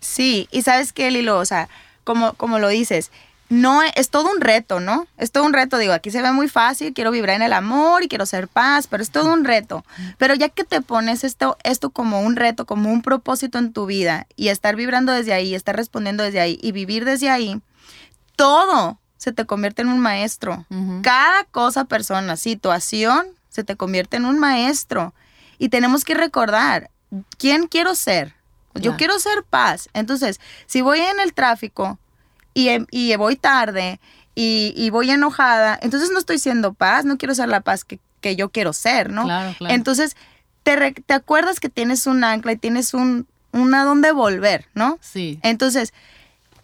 Sí, 0.00 0.48
y 0.50 0.62
sabes 0.62 0.92
qué, 0.92 1.12
Lilo, 1.12 1.38
o 1.38 1.44
sea, 1.44 1.68
como, 2.02 2.32
como 2.32 2.58
lo 2.58 2.66
dices, 2.66 3.12
no 3.50 3.82
es 3.82 4.10
todo 4.10 4.30
un 4.30 4.40
reto, 4.40 4.78
¿no? 4.78 5.08
Es 5.18 5.32
todo 5.32 5.44
un 5.44 5.52
reto, 5.52 5.76
digo, 5.76 5.92
aquí 5.92 6.12
se 6.12 6.22
ve 6.22 6.30
muy 6.32 6.48
fácil, 6.48 6.94
quiero 6.94 7.10
vibrar 7.10 7.34
en 7.34 7.42
el 7.42 7.52
amor 7.52 8.04
y 8.04 8.08
quiero 8.08 8.24
ser 8.24 8.46
paz, 8.46 8.86
pero 8.86 9.02
es 9.02 9.10
todo 9.10 9.32
un 9.32 9.44
reto. 9.44 9.84
Pero 10.18 10.34
ya 10.34 10.48
que 10.48 10.62
te 10.62 10.80
pones 10.80 11.24
esto, 11.24 11.58
esto 11.64 11.90
como 11.90 12.20
un 12.20 12.36
reto, 12.36 12.64
como 12.64 12.92
un 12.92 13.02
propósito 13.02 13.58
en 13.58 13.72
tu 13.72 13.86
vida 13.86 14.28
y 14.36 14.48
estar 14.48 14.76
vibrando 14.76 15.12
desde 15.12 15.32
ahí, 15.32 15.56
estar 15.56 15.76
respondiendo 15.76 16.22
desde 16.22 16.40
ahí 16.40 16.60
y 16.62 16.70
vivir 16.70 17.04
desde 17.04 17.28
ahí, 17.28 17.60
todo 18.36 18.98
se 19.16 19.32
te 19.32 19.44
convierte 19.44 19.82
en 19.82 19.88
un 19.88 19.98
maestro. 19.98 20.64
Cada 21.02 21.44
cosa, 21.44 21.84
persona, 21.84 22.36
situación, 22.36 23.26
se 23.48 23.64
te 23.64 23.76
convierte 23.76 24.16
en 24.16 24.26
un 24.26 24.38
maestro. 24.38 25.12
Y 25.58 25.70
tenemos 25.70 26.04
que 26.04 26.14
recordar, 26.14 26.88
¿quién 27.36 27.66
quiero 27.66 27.96
ser? 27.96 28.34
Yo 28.74 28.96
quiero 28.96 29.18
ser 29.18 29.42
paz. 29.42 29.90
Entonces, 29.92 30.40
si 30.66 30.80
voy 30.80 31.00
en 31.00 31.18
el 31.18 31.34
tráfico, 31.34 31.98
Em, 32.54 32.86
y, 32.90 33.14
voy 33.16 33.36
tarde 33.36 34.00
y, 34.34 34.90
voy 34.90 35.10
enojada, 35.10 35.78
entonces 35.82 36.10
no 36.10 36.18
estoy 36.18 36.38
siendo 36.38 36.72
paz, 36.72 37.04
no 37.04 37.18
quiero 37.18 37.34
ser 37.34 37.48
la 37.48 37.60
paz 37.60 37.84
que, 37.84 38.00
yo 38.36 38.50
quiero 38.50 38.72
ser, 38.72 39.10
¿no? 39.10 39.24
Claro, 39.24 39.54
claro. 39.58 39.74
Entonces, 39.74 40.16
te, 40.62 40.92
te 40.92 41.14
acuerdas 41.14 41.60
que 41.60 41.68
tienes 41.68 42.06
un 42.06 42.24
ancla 42.24 42.52
y 42.52 42.56
tienes 42.56 42.94
un, 42.94 43.26
una 43.52 43.84
donde 43.84 44.12
volver, 44.12 44.66
¿no? 44.74 44.98
Sí. 45.00 45.38
Entonces, 45.42 45.92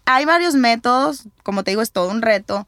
hay 0.05 0.25
varios 0.25 0.55
métodos, 0.55 1.25
como 1.43 1.65
te 1.65 1.73
digo, 1.73 1.83
es 1.83 1.93
todo 1.93 2.11
un 2.11 2.23
reto. 2.23 2.67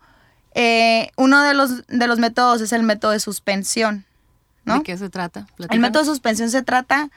Eh, 0.54 1.10
uno 1.16 1.42
de 1.42 1.54
los, 1.54 1.86
de 1.86 2.06
los 2.06 2.18
métodos 2.18 2.60
es 2.60 2.72
el 2.72 2.82
método 2.82 3.12
de 3.12 3.20
suspensión, 3.20 4.04
¿no? 4.64 4.78
¿De 4.78 4.82
qué 4.82 4.96
se 4.98 5.08
trata? 5.08 5.46
El 5.70 5.80
método 5.80 6.02
de 6.02 6.08
suspensión 6.08 6.50
se 6.50 6.62
trata, 6.62 7.10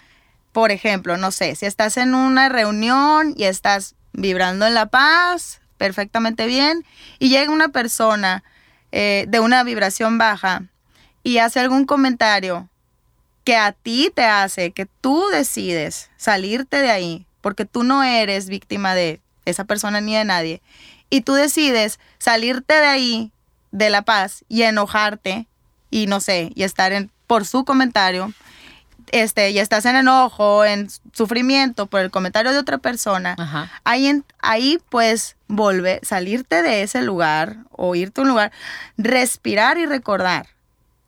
por 0.51 0.71
ejemplo, 0.71 1.17
no 1.17 1.31
sé, 1.31 1.55
si 1.55 1.65
estás 1.65 1.97
en 1.97 2.13
una 2.13 2.49
reunión 2.49 3.33
y 3.35 3.45
estás 3.45 3.95
vibrando 4.13 4.67
en 4.67 4.73
la 4.73 4.87
paz, 4.87 5.60
perfectamente 5.81 6.45
bien 6.45 6.85
y 7.17 7.29
llega 7.29 7.51
una 7.51 7.69
persona 7.69 8.43
eh, 8.91 9.25
de 9.27 9.39
una 9.39 9.63
vibración 9.63 10.19
baja 10.19 10.61
y 11.23 11.39
hace 11.39 11.59
algún 11.59 11.87
comentario 11.87 12.69
que 13.45 13.55
a 13.55 13.71
ti 13.71 14.11
te 14.13 14.23
hace, 14.25 14.73
que 14.73 14.85
tú 14.85 15.25
decides 15.31 16.11
salirte 16.17 16.83
de 16.83 16.91
ahí, 16.91 17.25
porque 17.41 17.65
tú 17.65 17.81
no 17.81 18.03
eres 18.03 18.47
víctima 18.47 18.93
de 18.93 19.21
esa 19.45 19.63
persona 19.63 20.01
ni 20.01 20.15
de 20.15 20.23
nadie, 20.23 20.61
y 21.09 21.21
tú 21.21 21.33
decides 21.33 21.99
salirte 22.19 22.75
de 22.75 22.85
ahí, 22.85 23.31
de 23.71 23.89
la 23.89 24.03
paz, 24.03 24.45
y 24.47 24.61
enojarte, 24.61 25.47
y 25.89 26.05
no 26.05 26.19
sé, 26.19 26.51
y 26.53 26.61
estar 26.61 26.93
en, 26.93 27.09
por 27.25 27.47
su 27.47 27.65
comentario, 27.65 28.31
este, 29.11 29.51
y 29.51 29.59
estás 29.59 29.85
en 29.85 29.95
enojo, 29.95 30.65
en 30.65 30.89
sufrimiento 31.13 31.85
por 31.85 32.01
el 32.01 32.11
comentario 32.11 32.51
de 32.51 32.57
otra 32.57 32.77
persona, 32.77 33.69
ahí, 33.83 34.23
ahí 34.39 34.79
puedes 34.89 35.35
volver, 35.47 35.99
salirte 36.03 36.61
de 36.61 36.81
ese 36.81 37.01
lugar 37.01 37.57
o 37.71 37.95
irte 37.95 38.21
a 38.21 38.23
un 38.23 38.29
lugar, 38.29 38.51
respirar 38.97 39.77
y 39.77 39.85
recordar 39.85 40.47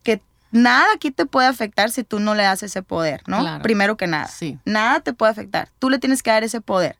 que 0.02 0.20
nada 0.50 0.86
aquí 0.94 1.10
te 1.10 1.26
puede 1.26 1.48
afectar 1.48 1.90
si 1.90 2.04
tú 2.04 2.20
no 2.20 2.34
le 2.34 2.42
das 2.42 2.62
ese 2.62 2.82
poder, 2.82 3.22
¿no? 3.26 3.60
Primero 3.62 3.96
que 3.96 4.06
nada. 4.06 4.28
Sí. 4.28 4.58
Nada 4.64 5.00
te 5.00 5.12
puede 5.12 5.32
afectar. 5.32 5.68
Tú 5.78 5.90
le 5.90 5.98
tienes 5.98 6.22
que 6.22 6.30
dar 6.30 6.44
ese 6.44 6.60
poder. 6.60 6.96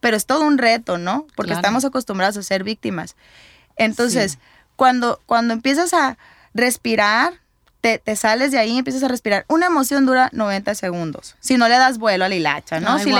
Pero 0.00 0.16
es 0.16 0.26
todo 0.26 0.44
un 0.44 0.58
reto, 0.58 0.98
¿no? 0.98 1.26
Porque 1.34 1.52
estamos 1.52 1.84
acostumbrados 1.84 2.36
a 2.36 2.42
ser 2.42 2.64
víctimas. 2.64 3.16
Entonces, 3.76 4.38
cuando, 4.76 5.20
cuando 5.26 5.54
empiezas 5.54 5.94
a 5.94 6.18
respirar, 6.54 7.41
te, 7.82 7.98
te, 7.98 8.14
sales 8.14 8.52
de 8.52 8.58
ahí 8.58 8.70
y 8.70 8.78
empiezas 8.78 9.02
a 9.02 9.08
respirar. 9.08 9.44
Una 9.48 9.66
emoción 9.66 10.06
dura 10.06 10.30
90 10.32 10.74
segundos. 10.76 11.34
Si 11.40 11.58
no 11.58 11.68
le 11.68 11.76
das 11.76 11.98
vuelo 11.98 12.24
a 12.24 12.28
la 12.28 12.34
hilacha, 12.34 12.78
¿no? 12.80 12.98
si, 12.98 13.12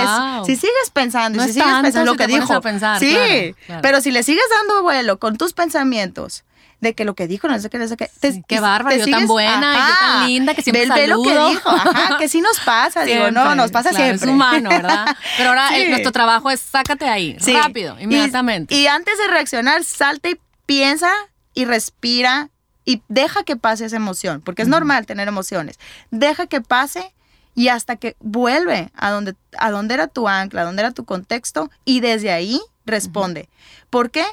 si, 0.45 0.55
sigues 0.55 0.89
pensando 0.91 1.43
y 1.43 1.47
si 1.47 1.53
sigues 1.53 1.73
pensando 1.81 2.11
lo 2.13 2.17
que 2.17 2.27
dijo. 2.27 2.61
sí, 2.97 3.55
pero 3.81 3.99
si 4.01 4.11
le 4.11 4.23
sigues 4.23 4.45
dando 4.59 4.81
vuelo 4.81 5.19
con 5.19 5.37
tus 5.37 5.53
pensamientos 5.53 6.45
de 6.79 6.95
que 6.95 7.03
lo 7.03 7.13
que 7.13 7.27
dijo, 7.27 7.47
no 7.47 7.59
sé 7.59 7.69
qué, 7.69 7.77
no 7.77 7.87
sé 7.87 7.97
qué. 7.97 8.09
qué 8.47 8.59
bárbaro, 8.59 8.95
yo 8.95 9.05
tan 9.05 9.27
buena, 9.27 9.89
yo 9.89 9.95
tan 9.99 10.27
linda, 10.27 10.53
que 10.53 10.61
siempre 10.61 10.85
ve, 10.87 11.07
lo 11.07 11.21
que 11.21 11.31
dijo, 11.31 11.69
ajá, 11.69 12.17
que 12.17 12.29
sí 12.29 12.41
nos 12.41 12.59
pasa, 12.59 13.03
digo, 13.03 13.31
no, 13.31 13.55
nos 13.55 13.71
pasa 13.71 13.91
siempre. 13.91 14.15
Es 14.15 14.33
humano, 14.33 14.69
¿verdad? 14.69 15.15
Pero 15.37 15.49
ahora 15.49 15.69
nuestro 15.89 16.11
trabajo 16.11 16.49
es 16.49 16.59
sácate 16.59 17.05
ahí, 17.05 17.37
rápido, 17.53 17.97
inmediatamente. 17.99 18.75
Y, 18.75 18.87
antes 18.87 19.17
de 19.17 19.27
reaccionar, 19.27 19.83
salta 19.83 20.29
y 20.29 20.39
piensa 20.65 21.11
y 21.53 21.65
respira 21.65 22.49
y 22.85 23.01
deja 23.07 23.43
que 23.43 23.55
pase 23.55 23.85
esa 23.85 23.95
emoción, 23.95 24.41
porque 24.41 24.61
es 24.61 24.67
normal 24.67 25.05
tener 25.05 25.27
emociones. 25.27 25.79
Deja 26.11 26.47
que 26.47 26.61
pase 26.61 27.13
y 27.55 27.67
hasta 27.67 27.95
que 27.95 28.15
vuelve 28.19 28.89
a 28.95 29.11
donde, 29.11 29.35
a 29.57 29.71
donde 29.71 29.93
era 29.93 30.07
tu 30.07 30.27
ancla, 30.27 30.61
a 30.61 30.65
donde 30.65 30.81
era 30.81 30.91
tu 30.91 31.05
contexto 31.05 31.69
y 31.85 31.99
desde 31.99 32.31
ahí 32.31 32.61
responde. 32.85 33.49
¿Por 33.89 34.11
qué? 34.11 34.25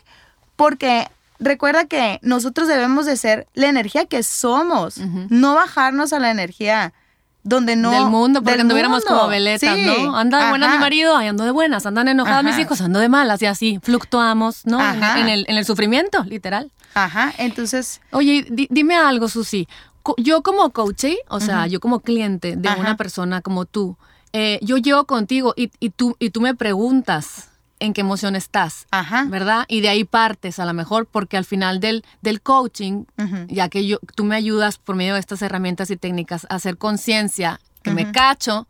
Porque 0.56 1.08
recuerda 1.38 1.86
que 1.86 2.18
nosotros 2.22 2.68
debemos 2.68 3.06
de 3.06 3.16
ser 3.16 3.46
la 3.54 3.68
energía 3.68 4.06
que 4.06 4.22
somos, 4.22 4.98
no 4.98 5.54
bajarnos 5.54 6.12
a 6.12 6.18
la 6.18 6.30
energía 6.30 6.92
donde 7.42 7.76
no 7.76 7.90
del 7.90 8.06
mundo 8.06 8.42
porque 8.42 8.60
anduviéramos 8.60 9.04
como 9.04 9.28
veletas, 9.28 9.78
¿no? 9.78 10.16
Anda 10.16 10.44
de 10.44 10.50
buenas 10.50 10.72
mi 10.72 10.78
marido, 10.78 11.16
ando 11.16 11.44
de 11.44 11.50
buenas, 11.50 11.86
andan 11.86 12.08
enojados 12.08 12.44
mis 12.44 12.58
hijos, 12.58 12.80
ando 12.80 12.98
de 12.98 13.08
malas 13.08 13.40
y 13.42 13.46
así 13.46 13.80
fluctuamos, 13.82 14.66
¿no? 14.66 14.80
En 14.80 15.28
el, 15.28 15.44
en 15.48 15.56
el, 15.56 15.64
sufrimiento, 15.64 16.24
literal. 16.24 16.70
Ajá, 16.94 17.32
entonces. 17.38 18.00
Oye, 18.10 18.46
dime 18.48 18.96
algo, 18.96 19.28
Susi. 19.28 19.68
Yo 20.16 20.42
como 20.42 20.70
coach, 20.70 21.04
o 21.28 21.40
sea, 21.40 21.66
yo 21.66 21.80
como 21.80 22.00
cliente 22.00 22.56
de 22.56 22.68
una 22.70 22.96
persona 22.96 23.42
como 23.42 23.64
tú, 23.64 23.96
eh, 24.32 24.58
yo 24.62 24.76
llego 24.76 25.04
contigo 25.04 25.54
y, 25.56 25.70
y, 25.80 25.90
tú, 25.90 26.16
y 26.18 26.30
tú 26.30 26.40
me 26.40 26.54
preguntas, 26.54 27.49
en 27.80 27.94
qué 27.94 28.02
emoción 28.02 28.36
estás, 28.36 28.86
Ajá. 28.90 29.24
¿verdad? 29.28 29.64
Y 29.68 29.80
de 29.80 29.88
ahí 29.88 30.04
partes 30.04 30.58
a 30.58 30.66
lo 30.66 30.74
mejor, 30.74 31.06
porque 31.06 31.36
al 31.36 31.44
final 31.44 31.80
del, 31.80 32.04
del 32.20 32.40
coaching, 32.40 33.04
ya 33.48 33.68
que 33.68 33.86
yo, 33.86 33.98
tú 34.14 34.24
me 34.24 34.36
ayudas 34.36 34.78
por 34.78 34.96
medio 34.96 35.14
de 35.14 35.20
estas 35.20 35.42
herramientas 35.42 35.90
y 35.90 35.96
técnicas 35.96 36.46
a 36.48 36.56
hacer 36.56 36.76
conciencia, 36.76 37.60
que 37.82 37.90
me 37.90 38.12
cacho, 38.12 38.68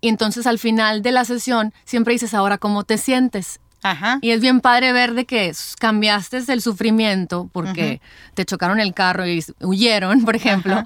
y 0.00 0.08
entonces 0.08 0.46
al 0.46 0.58
final 0.58 1.02
de 1.02 1.12
la 1.12 1.24
sesión 1.24 1.72
siempre 1.84 2.12
dices, 2.12 2.34
ahora, 2.34 2.58
¿cómo 2.58 2.82
te 2.82 2.98
sientes? 2.98 3.60
Ajá. 3.82 4.18
Y 4.20 4.30
es 4.30 4.40
bien 4.40 4.60
padre 4.60 4.92
ver 4.92 5.14
de 5.14 5.24
que 5.24 5.52
cambiaste 5.78 6.42
el 6.48 6.60
sufrimiento 6.62 7.48
porque 7.52 8.00
te 8.34 8.44
chocaron 8.44 8.80
el 8.80 8.94
carro 8.94 9.26
y 9.26 9.44
huyeron, 9.60 10.24
por 10.24 10.36
ejemplo, 10.36 10.84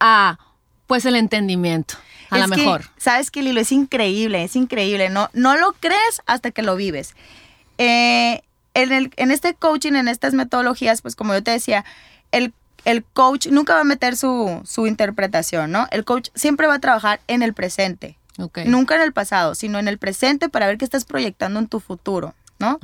a 0.00 0.38
pues 0.86 1.06
el 1.06 1.16
entendimiento 1.16 1.94
a 2.34 2.46
lo 2.46 2.48
mejor. 2.48 2.84
Sabes 2.96 3.30
que 3.30 3.42
Lilo 3.42 3.60
es 3.60 3.72
increíble, 3.72 4.44
es 4.44 4.56
increíble. 4.56 5.08
No, 5.08 5.30
no 5.32 5.56
lo 5.56 5.72
crees 5.74 6.22
hasta 6.26 6.50
que 6.50 6.62
lo 6.62 6.76
vives. 6.76 7.14
Eh, 7.78 8.42
en, 8.74 8.92
el, 8.92 9.12
en 9.16 9.30
este 9.30 9.54
coaching, 9.54 9.94
en 9.94 10.08
estas 10.08 10.34
metodologías, 10.34 11.02
pues 11.02 11.16
como 11.16 11.32
yo 11.32 11.42
te 11.42 11.50
decía, 11.50 11.84
el, 12.32 12.52
el 12.84 13.04
coach 13.04 13.46
nunca 13.48 13.74
va 13.74 13.80
a 13.80 13.84
meter 13.84 14.16
su, 14.16 14.62
su, 14.64 14.86
interpretación, 14.86 15.70
¿no? 15.70 15.86
El 15.90 16.04
coach 16.04 16.28
siempre 16.34 16.66
va 16.66 16.74
a 16.74 16.80
trabajar 16.80 17.20
en 17.28 17.42
el 17.42 17.54
presente. 17.54 18.18
Nunca 18.66 18.96
en 18.96 19.00
el 19.00 19.12
pasado, 19.12 19.54
sino 19.54 19.78
en 19.78 19.86
el 19.86 19.98
presente 19.98 20.48
para 20.48 20.66
ver 20.66 20.76
qué 20.76 20.84
estás 20.84 21.04
proyectando 21.04 21.60
en 21.60 21.68
tu 21.68 21.78
futuro, 21.78 22.34
¿no? 22.58 22.80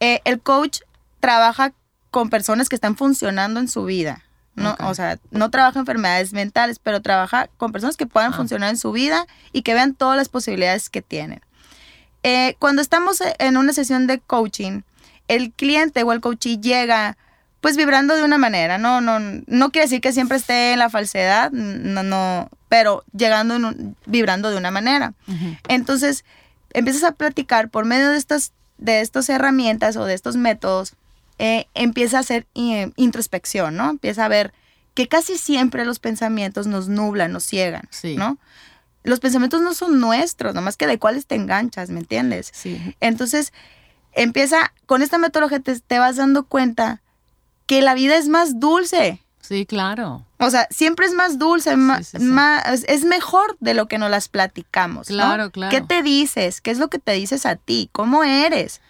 Eh, 0.00 0.20
el 0.24 0.40
coach 0.40 0.80
trabaja 1.20 1.74
con 2.10 2.30
personas 2.30 2.68
que 2.68 2.74
están 2.74 2.96
funcionando 2.96 3.60
en 3.60 3.68
su 3.68 3.84
vida. 3.84 4.24
No, 4.58 4.76
O 4.80 4.94
sea, 4.94 5.18
no 5.30 5.50
trabaja 5.50 5.78
enfermedades 5.78 6.32
mentales, 6.32 6.78
pero 6.78 7.00
trabaja 7.00 7.48
con 7.56 7.72
personas 7.72 7.96
que 7.96 8.06
puedan 8.06 8.32
ah. 8.32 8.36
funcionar 8.36 8.70
en 8.70 8.76
su 8.76 8.92
vida 8.92 9.26
y 9.52 9.62
que 9.62 9.74
vean 9.74 9.94
todas 9.94 10.16
las 10.16 10.28
posibilidades 10.28 10.90
que 10.90 11.02
tienen. 11.02 11.40
Eh, 12.22 12.56
cuando 12.58 12.82
estamos 12.82 13.22
en 13.38 13.56
una 13.56 13.72
sesión 13.72 14.06
de 14.06 14.18
coaching, 14.18 14.82
el 15.28 15.52
cliente 15.52 16.02
o 16.02 16.12
el 16.12 16.20
coachee 16.20 16.58
llega 16.58 17.16
pues 17.60 17.76
vibrando 17.76 18.14
de 18.14 18.22
una 18.22 18.38
manera, 18.38 18.78
no, 18.78 19.00
no, 19.00 19.18
no 19.18 19.70
quiere 19.70 19.86
decir 19.86 20.00
que 20.00 20.12
siempre 20.12 20.36
esté 20.36 20.72
en 20.72 20.78
la 20.78 20.90
falsedad, 20.90 21.50
no, 21.50 22.04
no, 22.04 22.50
pero 22.68 23.04
llegando 23.12 23.56
en 23.56 23.96
vibrando 24.06 24.50
de 24.50 24.56
una 24.56 24.70
manera. 24.70 25.14
Entonces, 25.66 26.24
empiezas 26.72 27.02
a 27.02 27.12
platicar 27.12 27.68
por 27.68 27.84
medio 27.84 28.10
de 28.10 28.16
estas, 28.16 28.52
de 28.78 29.00
estas 29.00 29.28
herramientas 29.28 29.96
o 29.96 30.04
de 30.04 30.14
estos 30.14 30.36
métodos 30.36 30.94
eh, 31.38 31.66
empieza 31.74 32.18
a 32.18 32.20
hacer 32.20 32.46
eh, 32.54 32.90
introspección, 32.96 33.76
¿no? 33.76 33.90
Empieza 33.90 34.24
a 34.24 34.28
ver 34.28 34.52
que 34.94 35.08
casi 35.08 35.38
siempre 35.38 35.84
los 35.84 36.00
pensamientos 36.00 36.66
nos 36.66 36.88
nublan, 36.88 37.32
nos 37.32 37.44
ciegan, 37.44 37.88
¿no? 38.16 38.38
Los 39.04 39.20
pensamientos 39.20 39.60
no 39.60 39.74
son 39.74 40.00
nuestros, 40.00 40.54
nomás 40.54 40.76
que 40.76 40.86
de 40.86 40.98
cuáles 40.98 41.26
te 41.26 41.36
enganchas, 41.36 41.90
¿me 41.90 42.00
entiendes? 42.00 42.50
Sí. 42.52 42.96
Entonces, 43.00 43.52
empieza, 44.12 44.72
con 44.86 45.02
esta 45.02 45.18
metodología 45.18 45.60
te, 45.60 45.78
te 45.78 45.98
vas 45.98 46.16
dando 46.16 46.44
cuenta 46.44 47.00
que 47.66 47.80
la 47.80 47.94
vida 47.94 48.16
es 48.16 48.28
más 48.28 48.58
dulce. 48.58 49.22
Sí, 49.40 49.66
claro. 49.66 50.26
O 50.38 50.50
sea, 50.50 50.66
siempre 50.70 51.06
es 51.06 51.12
más 51.14 51.38
dulce, 51.38 51.76
más, 51.76 52.14
es 52.14 53.04
mejor 53.04 53.56
de 53.60 53.74
lo 53.74 53.86
que 53.86 53.98
nos 53.98 54.10
las 54.10 54.28
platicamos. 54.28 55.06
Claro, 55.06 55.50
claro. 55.50 55.70
¿Qué 55.70 55.80
te 55.80 56.02
dices? 56.02 56.60
¿Qué 56.60 56.70
es 56.70 56.78
lo 56.78 56.88
que 56.88 56.98
te 56.98 57.12
dices 57.12 57.46
a 57.46 57.56
ti? 57.56 57.88
¿Cómo 57.92 58.24
eres? 58.24 58.80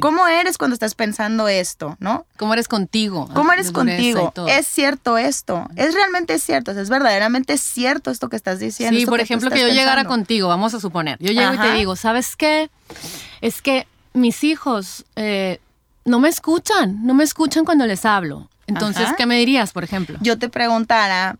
¿Cómo 0.00 0.26
eres 0.26 0.58
cuando 0.58 0.74
estás 0.74 0.94
pensando 0.94 1.48
esto, 1.48 1.96
no? 2.00 2.26
¿Cómo 2.36 2.52
eres 2.52 2.68
contigo? 2.68 3.28
¿Cómo 3.34 3.52
eres 3.52 3.72
contigo? 3.72 4.32
¿Es 4.48 4.66
cierto 4.66 5.18
esto? 5.18 5.68
¿Es 5.76 5.94
realmente 5.94 6.38
cierto? 6.38 6.72
¿Es 6.72 6.88
verdaderamente 6.88 7.58
cierto 7.58 8.10
esto 8.10 8.28
que 8.28 8.36
estás 8.36 8.58
diciendo? 8.58 8.98
Sí, 8.98 9.06
por 9.06 9.20
ejemplo, 9.20 9.50
que, 9.50 9.60
yo 9.60 9.68
llegara 9.68 10.04
contigo, 10.04 10.48
vamos 10.48 10.74
a 10.74 10.80
suponer. 10.80 11.18
Yo 11.20 11.32
llego 11.32 11.54
y 11.54 11.58
te 11.58 11.72
digo, 11.72 11.96
¿sabes 11.96 12.36
qué? 12.36 12.70
Es 13.40 13.62
que 13.62 13.86
mis 14.12 14.44
hijos 14.44 15.04
eh, 15.16 15.60
no 16.04 16.20
me 16.20 16.28
escuchan, 16.28 17.04
no 17.04 17.14
me 17.14 17.24
escuchan 17.24 17.64
cuando 17.64 17.86
les 17.86 18.04
hablo. 18.04 18.48
Entonces, 18.66 19.08
¿qué 19.16 19.26
me 19.26 19.36
dirías, 19.36 19.72
por 19.72 19.84
ejemplo? 19.84 20.16
Yo 20.22 20.38
te 20.38 20.48
preguntara, 20.48 21.36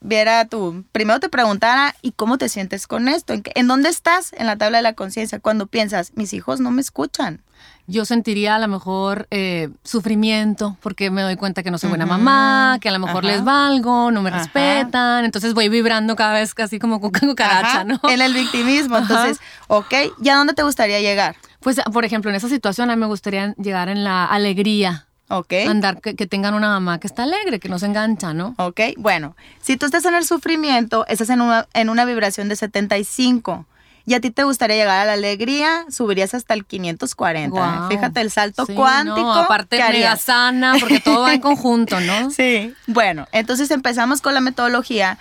viera 0.00 0.44
tú, 0.46 0.84
primero 0.92 1.18
te 1.20 1.28
preguntara, 1.28 1.94
¿y 2.02 2.12
cómo 2.12 2.38
te 2.38 2.48
sientes 2.48 2.86
con 2.86 3.08
esto? 3.08 3.32
¿En, 3.32 3.42
¿En 3.54 3.66
dónde 3.66 3.88
estás 3.88 4.32
en 4.34 4.46
la 4.46 4.56
tabla 4.56 4.78
de 4.78 4.82
la 4.82 4.92
conciencia 4.92 5.40
cuando 5.40 5.66
piensas, 5.66 6.12
mis 6.14 6.32
hijos 6.32 6.60
no 6.60 6.70
me 6.70 6.80
escuchan? 6.80 7.42
Yo 7.86 8.04
sentiría 8.04 8.56
a 8.56 8.58
lo 8.58 8.68
mejor 8.68 9.28
eh, 9.30 9.68
sufrimiento 9.84 10.76
porque 10.82 11.10
me 11.10 11.22
doy 11.22 11.36
cuenta 11.36 11.62
que 11.62 11.70
no 11.70 11.78
soy 11.78 11.88
buena 11.88 12.06
mamá, 12.06 12.78
que 12.80 12.88
a 12.88 12.92
lo 12.92 12.98
mejor 12.98 13.24
les 13.24 13.44
valgo, 13.44 14.10
no 14.10 14.22
me 14.22 14.30
respetan, 14.30 15.24
entonces 15.24 15.54
voy 15.54 15.68
vibrando 15.68 16.16
cada 16.16 16.34
vez 16.34 16.52
casi 16.52 16.78
como 16.78 17.00
con 17.00 17.12
cucaracha, 17.12 17.84
¿no? 17.84 18.00
En 18.08 18.20
el 18.20 18.34
victimismo, 18.34 18.98
entonces, 18.98 19.38
ok, 19.68 19.94
¿y 20.20 20.28
a 20.28 20.36
dónde 20.36 20.54
te 20.54 20.62
gustaría 20.62 21.00
llegar? 21.00 21.36
Pues, 21.60 21.80
por 21.92 22.04
ejemplo, 22.04 22.30
en 22.30 22.36
esa 22.36 22.48
situación 22.48 22.90
a 22.90 22.96
mí 22.96 23.00
me 23.00 23.06
gustaría 23.06 23.54
llegar 23.54 23.88
en 23.88 24.04
la 24.04 24.24
alegría. 24.24 25.06
Ok. 25.28 25.52
Andar, 25.68 26.00
que, 26.00 26.14
que, 26.14 26.26
tengan 26.28 26.54
una 26.54 26.68
mamá 26.68 27.00
que 27.00 27.08
está 27.08 27.24
alegre, 27.24 27.58
que 27.58 27.68
no 27.68 27.80
se 27.80 27.86
engancha, 27.86 28.32
¿no? 28.32 28.54
Ok, 28.58 28.80
bueno, 28.96 29.34
si 29.60 29.76
tú 29.76 29.86
estás 29.86 30.04
en 30.04 30.14
el 30.14 30.24
sufrimiento, 30.24 31.04
estás 31.08 31.30
en 31.30 31.40
una, 31.40 31.66
en 31.74 31.88
una 31.88 32.04
vibración 32.04 32.48
de 32.48 32.54
75 32.54 33.66
y 34.06 34.14
a 34.14 34.20
ti 34.20 34.30
te 34.30 34.44
gustaría 34.44 34.76
llegar 34.76 35.00
a 35.00 35.04
la 35.04 35.14
alegría, 35.14 35.84
subirías 35.90 36.32
hasta 36.32 36.54
el 36.54 36.64
540. 36.64 37.88
Fíjate 37.88 38.20
el 38.20 38.30
salto 38.30 38.64
cuántico. 38.66 39.20
No, 39.20 39.34
aparte 39.34 39.82
mega 39.90 40.16
sana, 40.16 40.76
porque 40.78 41.00
todo 41.00 41.22
va 41.22 41.34
en 41.34 41.40
conjunto, 41.40 41.98
¿no? 42.00 42.30
Sí. 42.36 42.72
Bueno, 42.86 43.26
entonces 43.32 43.70
empezamos 43.72 44.20
con 44.20 44.32
la 44.32 44.40
metodología 44.40 45.18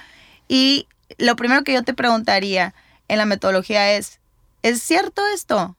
y 0.47 0.87
lo 1.17 1.35
primero 1.35 1.63
que 1.63 1.73
yo 1.73 1.83
te 1.83 1.95
preguntaría 1.95 2.75
en 3.07 3.17
la 3.17 3.25
metodología 3.25 3.93
es, 3.93 4.19
¿es 4.61 4.83
cierto 4.83 5.23
esto? 5.33 5.75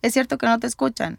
¿Es 0.00 0.14
cierto 0.14 0.38
que 0.38 0.46
no 0.46 0.58
te 0.58 0.66
escuchan? 0.66 1.18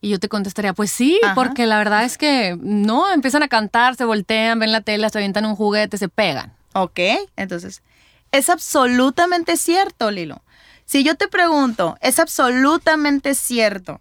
Y 0.00 0.10
yo 0.10 0.20
te 0.20 0.28
contestaría, 0.28 0.72
pues 0.72 0.92
sí, 0.92 1.20
porque 1.34 1.66
la 1.66 1.78
verdad 1.78 2.04
es 2.04 2.16
que 2.16 2.56
no, 2.60 3.10
empiezan 3.12 3.42
a 3.42 3.48
cantar, 3.48 3.96
se 3.96 4.04
voltean, 4.04 4.58
ven 4.60 4.72
la 4.72 4.82
tela, 4.82 5.10
se 5.10 5.18
avientan 5.18 5.46
un 5.46 5.56
juguete, 5.56 5.98
se 5.98 6.08
pegan. 6.08 6.52
Ok, 6.74 7.00
entonces, 7.36 7.82
es 8.30 8.48
absolutamente 8.48 9.56
cierto, 9.56 10.10
Lilo. 10.10 10.42
Si 10.90 11.04
yo 11.04 11.14
te 11.14 11.28
pregunto, 11.28 11.96
es 12.00 12.18
absolutamente 12.18 13.36
cierto, 13.36 14.00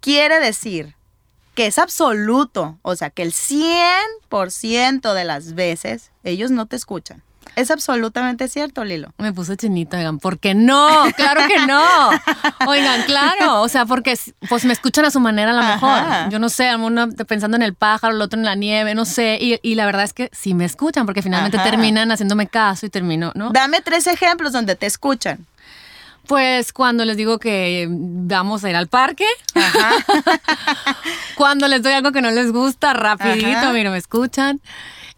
quiere 0.00 0.40
decir 0.40 0.94
que 1.54 1.66
es 1.66 1.78
absoluto, 1.78 2.78
o 2.80 2.96
sea, 2.96 3.10
que 3.10 3.20
el 3.20 3.34
100% 3.34 5.12
de 5.12 5.24
las 5.24 5.54
veces 5.54 6.12
ellos 6.24 6.50
no 6.50 6.64
te 6.64 6.76
escuchan. 6.76 7.22
Es 7.54 7.70
absolutamente 7.70 8.48
cierto, 8.48 8.82
Lilo. 8.82 9.12
Me 9.18 9.34
puse 9.34 9.58
chinito, 9.58 9.98
oigan, 9.98 10.18
¿por 10.18 10.38
qué 10.38 10.54
no? 10.54 11.04
Claro 11.16 11.42
que 11.46 11.66
no. 11.66 12.08
Oigan, 12.66 13.02
claro, 13.02 13.60
o 13.60 13.68
sea, 13.68 13.84
porque 13.84 14.18
pues 14.48 14.64
me 14.64 14.72
escuchan 14.72 15.04
a 15.04 15.10
su 15.10 15.20
manera 15.20 15.50
a 15.50 15.54
lo 15.54 15.62
mejor. 15.62 16.30
Yo 16.30 16.38
no 16.38 16.48
sé, 16.48 16.74
uno 16.76 17.10
pensando 17.28 17.58
en 17.58 17.62
el 17.62 17.74
pájaro, 17.74 18.14
el 18.14 18.22
otro 18.22 18.38
en 18.38 18.46
la 18.46 18.54
nieve, 18.54 18.94
no 18.94 19.04
sé. 19.04 19.38
Y, 19.38 19.74
la 19.74 19.84
verdad 19.84 20.04
es 20.04 20.14
que 20.14 20.30
sí 20.32 20.54
me 20.54 20.64
escuchan, 20.64 21.04
porque 21.04 21.20
finalmente 21.20 21.58
terminan 21.58 22.10
haciéndome 22.10 22.46
caso 22.46 22.86
y 22.86 22.88
termino, 22.88 23.32
¿no? 23.34 23.50
Dame 23.50 23.82
tres 23.82 24.06
ejemplos 24.06 24.52
donde 24.52 24.76
te 24.76 24.86
escuchan. 24.86 25.46
Pues 26.26 26.72
cuando 26.72 27.04
les 27.04 27.16
digo 27.16 27.38
que 27.38 27.86
vamos 27.90 28.64
a 28.64 28.70
ir 28.70 28.76
al 28.76 28.88
parque. 28.88 29.26
cuando 31.36 31.68
les 31.68 31.82
doy 31.82 31.92
algo 31.92 32.12
que 32.12 32.20
no 32.20 32.30
les 32.30 32.52
gusta, 32.52 32.94
rapidito, 32.94 33.72
mira, 33.72 33.90
me 33.90 33.98
escuchan. 33.98 34.60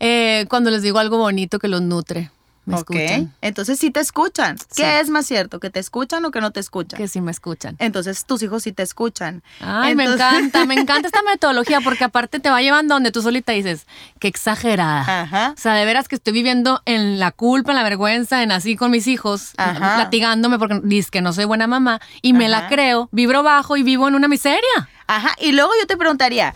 Eh, 0.01 0.47
cuando 0.49 0.71
les 0.71 0.83
digo 0.83 0.99
algo 0.99 1.19
bonito 1.19 1.59
que 1.59 1.69
los 1.69 1.83
nutre. 1.83 2.31
Me 2.69 2.77
ok. 2.77 2.91
escuchan. 2.95 3.35
Entonces 3.41 3.79
sí 3.79 3.91
te 3.91 4.01
escuchan. 4.01 4.59
Sí. 4.59 4.83
¿Qué 4.83 5.01
es 5.01 5.09
más 5.09 5.27
cierto? 5.27 5.59
¿Que 5.59 5.71
te 5.71 5.81
escuchan 5.81 6.25
o 6.25 6.31
que 6.31 6.41
no 6.41 6.51
te 6.51 6.61
escuchan? 6.61 6.99
Que 6.99 7.09
sí 7.09 7.21
me 7.21 7.31
escuchan. 7.31 7.77
Entonces 7.79 8.25
tus 8.27 8.43
hijos 8.43 8.63
sí 8.63 8.73
te 8.73 8.83
escuchan. 8.83 9.43
Ay, 9.61 9.95
me 9.95 10.05
encanta, 10.05 10.65
me 10.67 10.75
encanta 10.75 11.09
esta 11.09 11.23
metodología 11.31 11.81
porque 11.81 12.05
aparte 12.05 12.41
te 12.41 12.51
va 12.51 12.61
llevando 12.61 12.95
donde 12.95 13.11
tú 13.11 13.23
solita 13.23 13.53
dices, 13.53 13.87
qué 14.21 14.29
exagerada. 14.29 15.23
Ajá. 15.23 15.55
O 15.57 15.61
sea, 15.61 15.75
de 15.75 15.85
veras 15.85 16.09
que 16.09 16.17
estoy 16.17 16.33
viviendo 16.33 16.83
en 16.85 17.19
la 17.19 17.31
culpa, 17.33 17.73
en 17.73 17.77
la 17.77 17.83
vergüenza, 17.83 18.43
en 18.43 18.53
así 18.53 18.77
con 18.77 18.91
mis 18.91 19.07
hijos, 19.07 19.53
Ajá. 19.57 19.97
platigándome 19.97 20.59
porque 20.59 20.81
dices 20.85 21.11
que 21.11 21.23
no 21.23 21.33
soy 21.33 21.47
buena 21.47 21.67
mamá 21.67 22.01
y 22.23 22.33
me 22.35 22.49
la 22.49 22.69
creo, 22.69 23.09
vibro 23.13 23.43
bajo 23.43 23.77
y 23.77 23.83
vivo 23.83 24.09
en 24.09 24.15
una 24.15 24.29
miseria. 24.29 24.89
Ajá. 25.07 25.35
Y 25.41 25.53
luego 25.53 25.71
yo 25.81 25.87
te 25.87 25.97
preguntaría, 25.97 26.55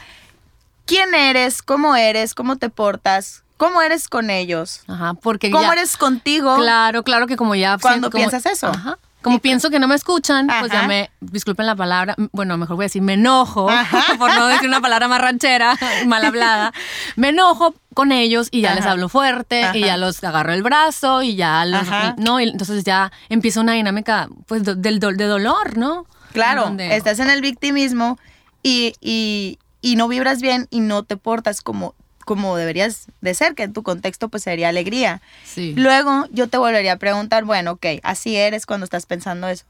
¿quién 0.84 1.14
eres? 1.14 1.62
¿Cómo 1.62 1.96
eres? 1.96 2.34
¿Cómo 2.34 2.56
te 2.56 2.68
portas? 2.68 3.41
¿Cómo 3.56 3.80
eres 3.82 4.08
con 4.08 4.30
ellos? 4.30 4.80
Ajá, 4.88 5.14
porque 5.14 5.50
¿Cómo 5.50 5.64
ya- 5.64 5.72
eres 5.72 5.96
contigo? 5.96 6.56
Claro, 6.56 7.02
claro 7.04 7.26
que 7.26 7.36
como 7.36 7.54
ya... 7.54 7.78
Cuando 7.78 8.10
como- 8.10 8.20
piensas 8.20 8.46
eso. 8.46 8.68
Ajá. 8.68 8.98
Como 9.22 9.38
pienso 9.38 9.70
que 9.70 9.78
no 9.78 9.86
me 9.86 9.94
escuchan, 9.94 10.48
pues 10.58 10.72
ya 10.72 10.82
me, 10.88 11.08
disculpen 11.20 11.64
la 11.64 11.76
palabra, 11.76 12.16
bueno, 12.32 12.58
mejor 12.58 12.74
voy 12.74 12.82
a 12.82 12.86
decir, 12.86 13.02
me 13.02 13.12
enojo, 13.12 13.70
Ajá. 13.70 14.02
por 14.18 14.34
no 14.34 14.48
decir 14.48 14.66
una 14.66 14.80
palabra 14.80 15.06
más 15.06 15.20
ranchera, 15.20 15.78
mal 16.06 16.24
hablada. 16.24 16.72
Me 17.14 17.28
enojo 17.28 17.72
con 17.94 18.10
ellos 18.10 18.48
y 18.50 18.62
ya 18.62 18.70
Ajá. 18.70 18.80
les 18.80 18.86
hablo 18.86 19.08
fuerte 19.08 19.70
y 19.74 19.82
ya 19.84 19.96
los 19.96 20.24
agarro 20.24 20.52
el 20.52 20.64
brazo 20.64 21.22
y 21.22 21.36
ya 21.36 21.64
los... 21.64 21.82
Ajá. 21.82 22.16
No, 22.18 22.40
y 22.40 22.48
entonces 22.48 22.82
ya 22.82 23.12
empieza 23.28 23.60
una 23.60 23.74
dinámica, 23.74 24.28
pues, 24.48 24.64
do- 24.64 24.74
del, 24.74 24.98
do- 24.98 25.12
de 25.12 25.26
dolor, 25.26 25.76
¿no? 25.78 26.04
Claro, 26.32 26.62
Donde- 26.64 26.96
estás 26.96 27.20
en 27.20 27.30
el 27.30 27.42
victimismo 27.42 28.18
y, 28.64 28.94
y- 29.00 29.60
y 29.82 29.94
no 29.94 30.08
vibras 30.08 30.40
bien 30.42 30.66
y 30.70 30.80
no 30.80 31.04
te 31.04 31.16
portas 31.16 31.60
como, 31.60 31.94
como 32.24 32.56
deberías 32.56 33.06
de 33.20 33.34
ser, 33.34 33.54
que 33.54 33.64
en 33.64 33.72
tu 33.72 33.82
contexto 33.82 34.28
pues 34.28 34.42
sería 34.42 34.68
alegría. 34.68 35.22
Sí. 35.44 35.74
Luego 35.76 36.26
yo 36.30 36.48
te 36.48 36.58
volvería 36.58 36.94
a 36.94 36.96
preguntar, 36.96 37.44
bueno, 37.44 37.72
ok, 37.72 37.86
así 38.02 38.36
eres 38.36 38.66
cuando 38.66 38.84
estás 38.84 39.06
pensando 39.06 39.48
eso. 39.48 39.64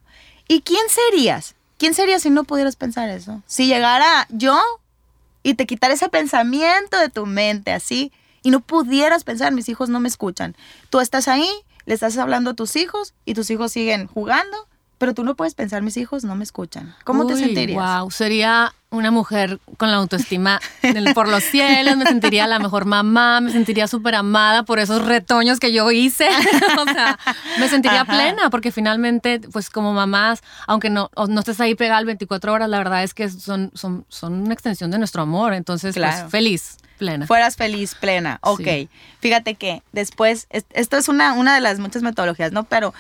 ¿Y 0.48 0.62
quién 0.62 0.82
serías? 0.88 1.54
¿Quién 1.78 1.94
serías 1.94 2.22
si 2.22 2.30
no 2.30 2.44
pudieras 2.44 2.76
pensar 2.76 3.08
eso? 3.08 3.42
Si 3.46 3.66
llegara 3.66 4.26
yo 4.30 4.60
y 5.42 5.54
te 5.54 5.66
quitara 5.66 5.94
ese 5.94 6.08
pensamiento 6.08 6.98
de 6.98 7.08
tu 7.08 7.26
mente 7.26 7.72
así 7.72 8.12
y 8.42 8.50
no 8.50 8.60
pudieras 8.60 9.24
pensar, 9.24 9.52
mis 9.52 9.68
hijos 9.68 9.88
no 9.88 10.00
me 10.00 10.08
escuchan. 10.08 10.54
Tú 10.90 11.00
estás 11.00 11.28
ahí, 11.28 11.48
le 11.86 11.94
estás 11.94 12.16
hablando 12.18 12.50
a 12.50 12.54
tus 12.54 12.76
hijos 12.76 13.14
y 13.24 13.34
tus 13.34 13.50
hijos 13.50 13.72
siguen 13.72 14.06
jugando, 14.06 14.68
pero 15.02 15.14
tú 15.14 15.24
no 15.24 15.34
puedes 15.34 15.54
pensar, 15.56 15.82
mis 15.82 15.96
hijos 15.96 16.22
no 16.22 16.36
me 16.36 16.44
escuchan. 16.44 16.94
¿Cómo 17.02 17.26
te 17.26 17.34
sentirías? 17.34 17.98
Wow, 18.02 18.12
sería 18.12 18.72
una 18.90 19.10
mujer 19.10 19.58
con 19.76 19.90
la 19.90 19.96
autoestima 19.96 20.60
por 21.12 21.26
los 21.26 21.42
cielos, 21.42 21.96
me 21.96 22.04
sentiría 22.06 22.46
la 22.46 22.60
mejor 22.60 22.84
mamá, 22.84 23.40
me 23.40 23.50
sentiría 23.50 23.88
súper 23.88 24.14
amada 24.14 24.62
por 24.62 24.78
esos 24.78 25.04
retoños 25.04 25.58
que 25.58 25.72
yo 25.72 25.90
hice. 25.90 26.28
o 26.78 26.84
sea, 26.92 27.18
me 27.58 27.68
sentiría 27.68 28.02
Ajá. 28.02 28.12
plena 28.12 28.48
porque 28.48 28.70
finalmente, 28.70 29.40
pues 29.50 29.70
como 29.70 29.92
mamás, 29.92 30.40
aunque 30.68 30.88
no, 30.88 31.10
no 31.28 31.40
estés 31.40 31.58
ahí 31.60 31.74
pegada 31.74 32.04
24 32.04 32.52
horas, 32.52 32.68
la 32.68 32.78
verdad 32.78 33.02
es 33.02 33.12
que 33.12 33.28
son, 33.28 33.72
son, 33.74 34.04
son 34.08 34.34
una 34.34 34.54
extensión 34.54 34.92
de 34.92 34.98
nuestro 34.98 35.22
amor. 35.22 35.52
Entonces, 35.52 35.96
Claro. 35.96 36.16
pues 36.20 36.30
feliz, 36.30 36.76
plena. 36.98 37.26
Fueras 37.26 37.56
feliz, 37.56 37.96
plena. 37.96 38.38
Ok. 38.42 38.60
Sí. 38.62 38.88
Fíjate 39.18 39.56
que 39.56 39.82
después, 39.90 40.46
es- 40.50 40.66
esto 40.70 40.96
es 40.96 41.08
una, 41.08 41.32
una 41.32 41.56
de 41.56 41.60
las 41.60 41.80
muchas 41.80 42.02
metodologías, 42.02 42.52
¿no? 42.52 42.62
Pero 42.64 42.94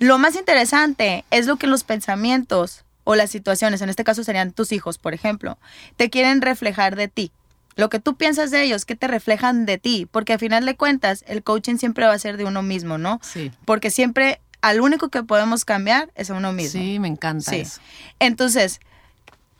lo 0.00 0.18
más 0.18 0.36
interesante 0.36 1.24
es 1.30 1.46
lo 1.46 1.56
que 1.56 1.66
los 1.66 1.84
pensamientos 1.84 2.84
o 3.04 3.14
las 3.14 3.30
situaciones, 3.30 3.80
en 3.80 3.88
este 3.88 4.04
caso 4.04 4.22
serían 4.24 4.52
tus 4.52 4.72
hijos, 4.72 4.98
por 4.98 5.14
ejemplo, 5.14 5.58
te 5.96 6.10
quieren 6.10 6.42
reflejar 6.42 6.94
de 6.96 7.08
ti. 7.08 7.32
Lo 7.76 7.88
que 7.88 8.00
tú 8.00 8.16
piensas 8.16 8.50
de 8.50 8.62
ellos, 8.64 8.84
que 8.84 8.96
te 8.96 9.06
reflejan 9.06 9.64
de 9.64 9.78
ti, 9.78 10.06
porque 10.10 10.32
al 10.34 10.38
final 10.40 10.66
de 10.66 10.76
cuentas 10.76 11.24
el 11.28 11.42
coaching 11.42 11.76
siempre 11.76 12.06
va 12.06 12.12
a 12.12 12.18
ser 12.18 12.36
de 12.36 12.44
uno 12.44 12.60
mismo, 12.62 12.98
¿no? 12.98 13.20
Sí, 13.22 13.52
Porque 13.64 13.90
siempre 13.90 14.40
al 14.60 14.80
único 14.80 15.08
que 15.10 15.22
podemos 15.22 15.64
cambiar 15.64 16.10
es 16.16 16.30
a 16.30 16.34
uno 16.34 16.52
mismo. 16.52 16.80
sí, 16.82 16.98
me 16.98 17.06
encanta 17.08 17.52
Sí. 17.52 17.60
eso. 17.60 17.80
Entonces, 18.18 18.80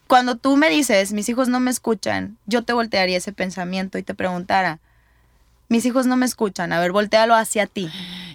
cuando 0.08 0.36
tú 0.36 0.56
me 0.56 0.68
dices, 0.68 1.12
mis 1.12 1.28
hijos 1.28 1.48
no 1.48 1.60
me 1.60 1.70
escuchan, 1.70 2.36
yo 2.46 2.62
te 2.64 2.72
voltearía 2.72 3.18
ese 3.18 3.32
pensamiento 3.32 3.98
y 3.98 4.02
te 4.02 4.14
preguntara, 4.14 4.80
mis 5.68 5.84
hijos 5.84 6.06
no 6.06 6.16
me 6.16 6.26
escuchan, 6.26 6.72
a 6.72 6.80
ver, 6.80 6.92
voltealo 6.92 7.34
hacia 7.34 7.66
ti, 7.66 7.88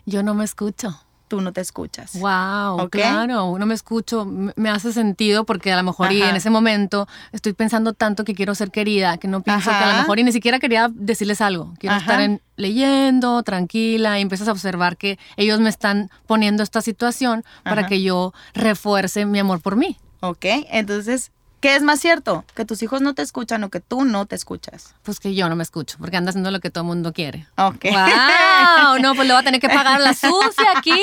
Yo 0.05 0.23
no 0.23 0.33
me 0.33 0.45
escucho. 0.45 0.97
Tú 1.27 1.41
no 1.41 1.51
te 1.53 1.61
escuchas. 1.61 2.13
Wow, 2.19 2.89
claro, 2.89 3.57
no 3.57 3.65
me 3.65 3.73
escucho, 3.73 4.25
me 4.25 4.69
hace 4.69 4.93
sentido 4.93 5.45
porque 5.45 5.71
a 5.71 5.77
lo 5.77 5.83
mejor 5.83 6.11
y 6.11 6.21
en 6.21 6.35
ese 6.35 6.49
momento 6.49 7.07
estoy 7.31 7.53
pensando 7.53 7.93
tanto 7.93 8.23
que 8.23 8.35
quiero 8.35 8.53
ser 8.55 8.69
querida, 8.71 9.17
que 9.17 9.27
no 9.27 9.41
pienso 9.41 9.69
que 9.71 9.75
a 9.83 9.91
lo 9.93 9.97
mejor 9.99 10.19
y 10.19 10.23
ni 10.23 10.31
siquiera 10.31 10.59
quería 10.59 10.89
decirles 10.93 11.41
algo. 11.41 11.73
Quiero 11.79 11.95
Ajá. 11.95 12.01
estar 12.05 12.19
en- 12.21 12.41
leyendo, 12.55 13.41
tranquila, 13.43 14.19
y 14.19 14.21
empiezas 14.21 14.47
a 14.47 14.51
observar 14.51 14.97
que 14.97 15.17
ellos 15.37 15.59
me 15.59 15.69
están 15.69 16.09
poniendo 16.27 16.61
esta 16.63 16.81
situación 16.81 17.43
para 17.63 17.87
que 17.87 18.01
yo 18.01 18.33
refuerce 18.53 19.25
mi 19.25 19.39
amor 19.39 19.61
por 19.61 19.75
mí. 19.75 19.97
¿Ok? 20.21 20.45
Entonces, 20.69 21.31
¿qué 21.63 21.77
es 21.77 21.81
más 21.81 22.01
cierto? 22.01 22.43
¿Que 22.55 22.65
tus 22.65 22.83
hijos 22.83 22.99
no 22.99 23.15
te 23.15 23.21
escuchan 23.21 23.63
o 23.63 23.69
que 23.69 23.79
tú 23.79 24.03
no 24.03 24.25
te 24.25 24.35
escuchas? 24.35 24.93
Pues 25.01 25.21
que 25.21 25.33
yo 25.33 25.47
no 25.47 25.55
me 25.55 25.63
escucho, 25.63 25.95
porque 25.97 26.17
anda 26.17 26.31
haciendo 26.31 26.51
lo 26.51 26.59
que 26.59 26.69
todo 26.69 26.81
el 26.81 26.89
mundo 26.89 27.13
quiere. 27.13 27.47
Ok. 27.55 27.85
¡Wow! 27.85 28.99
No, 29.01 29.15
pues 29.15 29.25
le 29.25 29.33
voy 29.33 29.39
a 29.39 29.45
tener 29.45 29.61
que 29.61 29.69
pagar 29.69 30.01
la 30.01 30.13
sucia 30.13 30.67
aquí, 30.75 31.01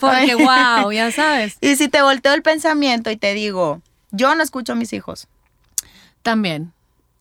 porque 0.00 0.34
wow, 0.34 0.90
ya 0.90 1.12
sabes. 1.12 1.58
Y 1.60 1.76
si 1.76 1.86
te 1.86 2.02
volteo 2.02 2.34
el 2.34 2.42
pensamiento 2.42 3.08
y 3.12 3.16
te 3.16 3.34
digo, 3.34 3.82
yo 4.10 4.34
no 4.34 4.42
escucho 4.42 4.72
a 4.72 4.74
mis 4.74 4.92
hijos, 4.92 5.28
También. 6.24 6.72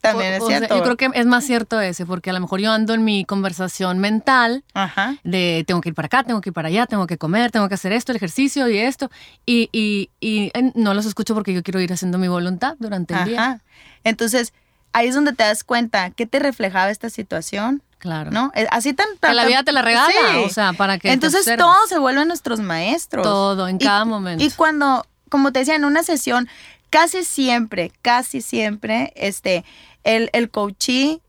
También 0.04 0.34
O- 0.34 0.36
es 0.36 0.44
o 0.44 0.48
sea, 0.50 0.58
cierto. 0.60 0.76
yo 0.78 0.84
creo 0.84 0.98
que 0.98 1.10
es 1.20 1.26
más 1.26 1.46
cierto 1.46 1.80
ese, 1.82 2.06
porque 2.06 2.30
a 2.30 2.34
lo 2.34 2.40
mejor 2.42 2.60
yo 2.60 2.72
ando 2.72 2.94
en 2.94 3.04
mi 3.04 3.24
conversación 3.26 3.98
mental 4.00 4.64
Ajá. 4.74 5.16
de 5.24 5.64
tengo 5.66 5.82
que 5.82 5.90
ir 5.90 5.96
para 5.96 6.06
acá, 6.08 6.24
tengo 6.24 6.42
que 6.42 6.50
ir 6.50 6.54
para 6.54 6.68
allá, 6.68 6.86
tengo 6.86 7.08
que 7.08 7.18
comer, 7.18 7.50
tengo 7.52 7.68
que 7.70 7.76
hacer 7.76 7.94
esto, 7.94 8.12
el 8.12 8.18
ejercicio 8.18 8.68
y 8.68 8.78
esto, 8.78 9.10
y, 9.46 9.70
y- 9.72 10.10
y, 10.20 10.52
no 10.76 10.94
los 10.94 11.06
escucho 11.06 11.34
porque 11.34 11.54
yo 11.54 11.64
quiero 11.64 11.80
ir 11.80 11.92
haciendo 11.94 12.18
mi 12.18 12.28
voluntad 12.28 12.76
durante 12.80 13.14
el 13.16 13.26
día. 13.26 13.42
Ajá. 13.42 13.60
Entonces, 14.04 14.54
ahí 14.92 15.08
es 15.08 15.16
donde 15.16 15.32
te 15.34 15.44
das 15.44 15.64
cuenta 15.64 16.12
qué 16.12 16.26
te 16.28 16.40
reflejaba 16.40 16.92
esta 16.92 17.10
situación, 17.10 17.82
Claro. 17.98 18.32
¿no? 18.32 18.52
Eh, 18.54 18.68
Así 18.70 18.92
tan... 18.94 19.08
Que 19.22 19.34
la 19.34 19.46
vida 19.46 19.64
te 19.64 19.72
la 19.72 19.82
regala, 19.82 20.12
Sí. 20.34 20.44
o 20.46 20.50
sea, 20.50 20.74
para 20.74 20.98
que 21.00 21.10
Entonces 21.14 21.46
todos 21.58 21.88
se 21.88 21.98
vuelven 21.98 22.28
nuestros 22.28 22.60
maestros. 22.60 23.24
Todo, 23.24 23.70
en 23.70 23.78
Y- 23.78 23.80
cada 23.80 24.04
momento. 24.04 24.44
Y 24.44 24.52
cuando, 24.52 25.06
como 25.30 25.54
te 25.54 25.60
decía, 25.60 25.76
en 25.76 25.86
una 25.86 26.04
sesión, 26.04 26.50
casi 26.94 27.24
siempre, 27.24 27.92
casi 28.04 28.40
siempre, 28.40 29.14
este, 29.16 29.66
el, 30.04 30.30
el 30.32 30.52
coachee 30.52 31.22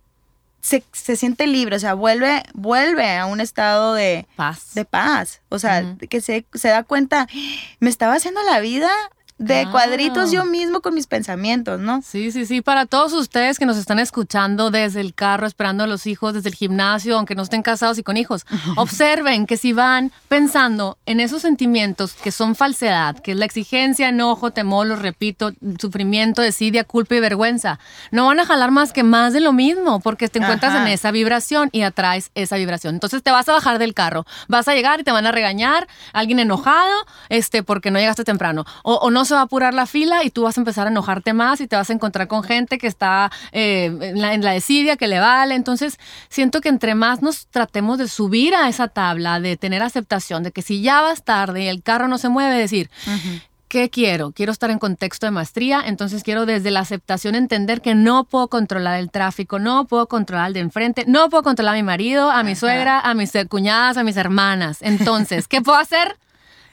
se, 0.61 0.85
se 0.93 1.17
siente 1.17 1.47
libre, 1.47 1.77
o 1.77 1.79
sea, 1.79 1.95
vuelve, 1.95 2.43
vuelve 2.53 3.17
a 3.17 3.25
un 3.25 3.41
estado 3.41 3.95
de, 3.95 4.27
Paz. 4.37 4.75
de 4.75 4.85
paz. 4.85 5.41
O 5.49 5.59
sea, 5.59 5.97
que 6.11 6.21
se, 6.21 6.45
se 6.53 6.69
da 6.69 6.83
cuenta, 6.83 7.29
me 7.81 7.89
estaba 7.89 8.13
haciendo 8.13 8.43
la 8.43 8.61
vida 8.61 8.91
de 9.39 9.55
Claro. 9.63 9.71
cuadritos 9.73 10.31
yo 10.31 10.45
mismo 10.45 10.81
con 10.81 10.95
mis 10.95 11.07
pensamientos, 11.09 11.81
¿no? 11.81 12.03
Sí, 12.03 12.31
sí, 12.31 12.47
sí. 12.47 12.61
Para 12.63 12.87
todos 12.87 13.13
ustedes 13.13 13.59
que 13.59 13.67
nos 13.67 13.77
están 13.77 13.99
escuchando 13.99 14.71
desde 14.71 15.01
el 15.01 15.13
carro, 15.13 15.47
esperando 15.47 15.83
a 15.85 15.87
los 15.89 16.07
hijos, 16.07 16.35
desde 16.35 16.49
el 16.51 16.55
gimnasio, 16.55 17.17
aunque 17.17 17.35
no 17.35 17.43
estén 17.43 17.63
casados 17.63 17.99
y 17.99 18.03
con 18.05 18.17
hijos, 18.17 18.47
observen 18.77 19.47
que 19.47 19.57
si 19.57 19.73
van 19.73 20.13
pensando 20.29 20.99
en 21.07 21.19
esos 21.21 21.43
sentimientos 21.43 22.13
que 22.15 22.31
son 22.31 22.55
falsedad, 22.55 23.19
que 23.19 23.33
es 23.33 23.37
la 23.37 23.45
exigencia, 23.45 24.09
enojo, 24.09 24.53
temor, 24.53 24.87
lo 24.87 24.97
repito, 24.97 25.53
sufrimiento, 25.81 26.41
desidia, 26.43 26.85
culpa 26.85 27.17
y 27.17 27.21
vergüenza, 27.21 27.79
no 28.13 28.27
van 28.27 28.41
a 28.41 28.47
jalar 28.47 28.71
más 28.71 28.93
que 28.93 29.03
más 29.03 29.33
de 29.33 29.41
lo 29.41 29.53
mismo, 29.53 30.01
porque 30.01 30.29
te 30.29 30.39
encuentras 30.39 30.73
Ajá. 30.75 30.83
en 30.83 30.89
esa 30.93 31.11
vibración 31.11 31.71
y 31.73 31.83
atraes 31.83 32.31
esa 32.35 32.57
vibración. 32.57 32.95
Entonces 32.95 33.23
te 33.23 33.31
vas 33.31 33.49
a 33.49 33.53
bajar 33.53 33.79
del 33.79 33.95
carro, 33.95 34.25
vas 34.49 34.69
a 34.69 34.75
llegar 34.75 35.01
y 35.01 35.05
te 35.05 35.13
van 35.13 35.27
a 35.27 35.33
regañar, 35.33 35.89
alguien 36.13 36.39
enojado, 36.39 37.07
este, 37.29 37.63
porque 37.63 37.91
no 37.91 37.99
llegaste 37.99 38.25
temprano, 38.25 38.65
o, 38.83 38.95
o 38.95 39.11
no 39.11 39.25
se 39.25 39.34
va 39.35 39.41
a 39.41 39.45
apurar 39.45 39.75
la 39.75 39.87
fila 39.87 40.25
y 40.25 40.31
tú 40.31 40.43
vas 40.43 40.57
a 40.57 40.61
empezar 40.61 40.87
a 40.87 40.91
enojarte 40.91 41.33
más 41.33 41.61
y 41.61 41.67
te 41.67 41.77
vas 41.77 41.91
a 41.91 41.93
encontrar 41.93 42.29
con 42.29 42.43
gente 42.43 42.79
que 42.79 42.87
está 42.87 43.31
eh, 43.53 43.87
en, 44.01 44.21
la, 44.21 44.35
en 44.35 44.43
la 44.43 44.53
desidia, 44.53 44.97
que 44.97 45.09
le 45.09 45.21
vale. 45.21 45.55
Entonces 45.55 45.99
siento 46.29 46.61
que 46.61 46.69
entre 46.69 46.95
más 46.95 47.23
nos 47.23 47.47
tratemos 47.49 47.99
de 47.99 48.09
subir 48.09 48.55
a 48.55 48.69
esa 48.69 48.89
tabla, 48.89 49.41
de 49.41 49.57
tener 49.57 49.83
aceptación, 49.83 50.43
de 50.43 50.53
que 50.53 50.63
si 50.63 50.83
ya 50.83 51.01
vas 51.03 51.25
tarde 51.25 51.65
y 51.65 51.69
el 51.69 51.83
carro 51.83 52.09
no 52.09 52.19
se 52.19 52.29
mueve, 52.29 52.57
decir, 52.57 52.91
¿Qué 53.75 53.91
quiero? 53.91 54.31
Quiero 54.31 54.53
estar 54.53 54.71
en 54.71 54.79
contexto 54.79 55.27
de 55.27 55.33
maestría, 55.33 55.83
entonces 55.85 56.23
quiero 56.23 56.47
desde 56.47 56.71
la 56.71 56.79
aceptación 56.79 57.35
entender 57.35 57.81
que 57.81 57.97
no 57.97 58.23
puedo 58.23 58.47
controlar 58.47 59.01
el 59.01 59.11
tráfico, 59.11 59.59
no 59.59 59.87
puedo 59.87 60.07
controlar 60.07 60.47
al 60.47 60.53
de 60.53 60.61
enfrente, 60.61 61.05
no 61.09 61.29
puedo 61.29 61.43
controlar 61.43 61.75
a 61.75 61.77
mi 61.79 61.83
marido, 61.83 62.31
a 62.31 62.45
mi 62.45 62.55
suegra, 62.55 63.01
a 63.01 63.15
mis 63.15 63.33
cuñadas, 63.49 63.97
a 63.97 64.05
mis 64.05 64.17
hermanas. 64.17 64.79
Entonces, 64.81 65.49
¿qué 65.49 65.61
puedo 65.61 65.77
hacer? 65.77 66.17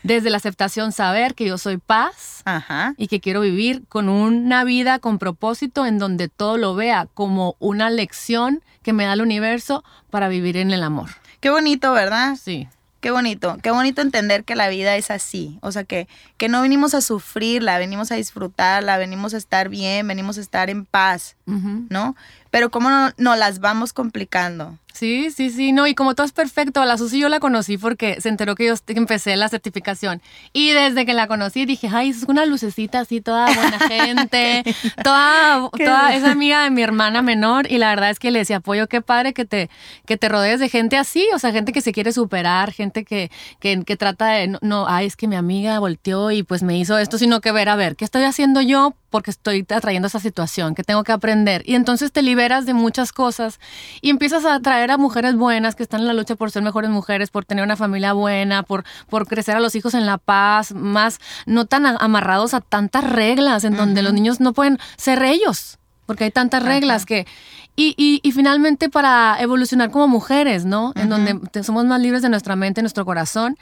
Desde 0.04 0.30
la 0.30 0.38
aceptación 0.38 0.92
saber 0.92 1.36
que 1.36 1.46
yo 1.46 1.58
soy 1.58 1.78
paz 1.78 2.42
Ajá. 2.46 2.94
y 2.98 3.08
que 3.08 3.20
quiero 3.20 3.42
vivir 3.42 3.84
con 3.88 4.10
una 4.10 4.64
vida 4.64 5.00
con 5.00 5.20
propósito 5.20 5.86
en 5.86 6.00
donde 6.00 6.28
todo 6.28 6.58
lo 6.58 6.76
vea 6.76 7.08
como 7.14 7.56
una 7.60 7.90
lección 7.90 8.64
que 8.82 8.94
me 8.94 9.06
da 9.06 9.14
el 9.14 9.22
universo 9.22 9.84
para 10.10 10.28
vivir 10.28 10.58
en 10.58 10.72
el 10.72 10.84
amor. 10.84 11.10
Qué 11.40 11.50
bonito, 11.50 11.92
¿verdad? 11.94 12.36
Sí. 12.42 12.68
Qué 13.02 13.10
bonito, 13.10 13.58
qué 13.64 13.72
bonito 13.72 14.04
entender 14.04 14.44
que 14.44 14.56
la 14.56 14.70
vida 14.70 14.96
es 14.96 15.10
así, 15.10 15.58
o 15.62 15.72
sea, 15.72 15.84
que, 15.84 16.08
que 16.38 16.50
no 16.50 16.62
venimos 16.62 16.94
a 16.94 17.02
sufrirla, 17.02 17.80
venimos 17.80 18.12
a 18.12 18.16
disfrutarla, 18.16 19.00
venimos 19.00 19.34
a 19.34 19.38
estar 19.38 19.70
bien, 19.70 20.08
venimos 20.08 20.38
a 20.38 20.42
estar 20.42 20.70
en 20.70 20.86
paz. 20.86 21.36
¿no? 21.48 22.16
Pero 22.52 22.70
cómo 22.70 22.90
no, 22.90 23.12
no 23.18 23.36
las 23.36 23.60
vamos 23.60 23.94
complicando. 23.94 24.78
Sí, 24.94 25.32
sí, 25.32 25.50
sí, 25.50 25.72
no, 25.72 25.88
y 25.88 25.96
como 25.96 26.16
todo 26.16 26.26
es 26.26 26.34
perfecto, 26.34 26.84
la 26.86 26.98
Susi 26.98 27.20
yo 27.20 27.30
la 27.30 27.40
conocí 27.40 27.78
porque 27.78 28.20
se 28.20 28.30
enteró 28.30 28.56
que 28.56 28.66
yo 28.66 28.76
empecé 28.88 29.36
la 29.38 29.48
certificación. 29.48 30.22
Y 30.54 30.72
desde 30.72 31.06
que 31.06 31.14
la 31.14 31.28
conocí 31.28 31.66
dije, 31.66 31.90
ay, 31.92 32.10
es 32.10 32.24
una 32.24 32.46
lucecita 32.46 33.00
así, 33.00 33.22
toda 33.22 33.46
buena 33.46 33.80
gente, 33.88 34.64
toda, 35.04 35.70
toda 35.78 36.14
es 36.14 36.24
amiga 36.24 36.64
de 36.64 36.72
mi 36.72 36.82
hermana 36.82 37.22
menor 37.22 37.72
y 37.72 37.78
la 37.78 37.90
verdad 37.90 38.10
es 38.10 38.20
que 38.20 38.32
le 38.32 38.40
decía, 38.40 38.58
apoyo, 38.58 38.88
qué 38.88 39.02
padre 39.02 39.34
que 39.34 39.46
te, 39.46 39.70
que 40.06 40.18
te 40.18 40.30
rodees 40.30 40.60
de 40.60 40.70
gente 40.70 40.98
así, 40.98 41.26
o 41.34 41.40
sea, 41.40 41.52
gente 41.52 41.72
que 41.72 41.82
se 41.82 41.94
quiere 41.94 42.12
superar, 42.12 42.72
gente 42.74 43.06
que, 43.06 43.32
que, 43.60 43.84
que 43.86 43.96
trata 43.96 44.28
de, 44.28 44.50
no, 44.50 44.60
no, 44.62 44.86
ay, 44.88 45.08
es 45.08 45.16
que 45.16 45.28
mi 45.28 45.36
amiga 45.36 45.80
volteó 45.80 46.32
y 46.32 46.44
pues 46.44 46.64
me 46.64 46.78
hizo 46.78 46.98
esto, 46.98 47.18
sino 47.18 47.40
que 47.40 47.52
ver, 47.52 47.70
a 47.70 47.76
ver, 47.76 47.96
¿qué 47.96 48.06
estoy 48.06 48.24
haciendo 48.24 48.62
yo 48.62 48.96
porque 49.12 49.30
estoy 49.30 49.66
atrayendo 49.70 50.08
esa 50.08 50.20
situación, 50.20 50.74
que 50.74 50.84
tengo 50.84 51.04
que 51.04 51.12
aprender. 51.12 51.62
Y 51.66 51.76
entonces 51.76 52.12
te 52.12 52.24
liberas 52.24 52.66
de 52.66 52.74
muchas 52.74 53.12
cosas 53.12 53.60
y 54.02 54.10
empiezas 54.10 54.46
a 54.46 54.56
atraer 54.56 54.90
a 54.90 54.98
mujeres 54.98 55.36
buenas 55.36 55.76
que 55.76 55.84
están 55.84 56.02
en 56.02 56.08
la 56.08 56.14
lucha 56.14 56.36
por 56.36 56.50
ser 56.50 56.64
mejores 56.64 56.90
mujeres, 56.90 57.30
por 57.30 57.46
tener 57.46 57.64
una 57.64 57.76
familia 57.76 58.14
buena, 58.14 58.64
por, 58.64 58.84
por 59.10 59.28
crecer 59.28 59.56
a 59.56 59.60
los 59.60 59.76
hijos 59.76 59.94
en 59.94 60.06
la 60.08 60.18
paz, 60.18 60.74
más 60.74 61.20
no 61.46 61.66
tan 61.66 61.86
amarrados 61.86 62.54
a 62.54 62.62
tantas 62.62 63.04
reglas 63.04 63.66
en 63.66 63.76
donde 63.76 64.02
los 64.02 64.14
niños 64.14 64.40
no 64.40 64.54
pueden 64.54 64.80
ser 64.96 65.22
ellos, 65.22 65.78
porque 66.08 66.24
hay 66.24 66.32
tantas 66.32 66.64
reglas 66.64 67.06
que... 67.06 67.28
Y, 67.74 67.96
y, 67.98 68.20
y, 68.22 68.34
finalmente 68.34 68.90
para 68.90 69.38
evolucionar 69.40 69.92
como 69.92 70.10
mujeres, 70.10 70.66
¿no? 70.66 70.92
En 70.98 71.08
donde 71.08 71.64
somos 71.64 71.86
más 71.86 72.02
libres 72.02 72.22
de 72.22 72.28
nuestra 72.28 72.58
mente, 72.58 72.82
nuestro 72.82 73.06
corazón 73.06 73.58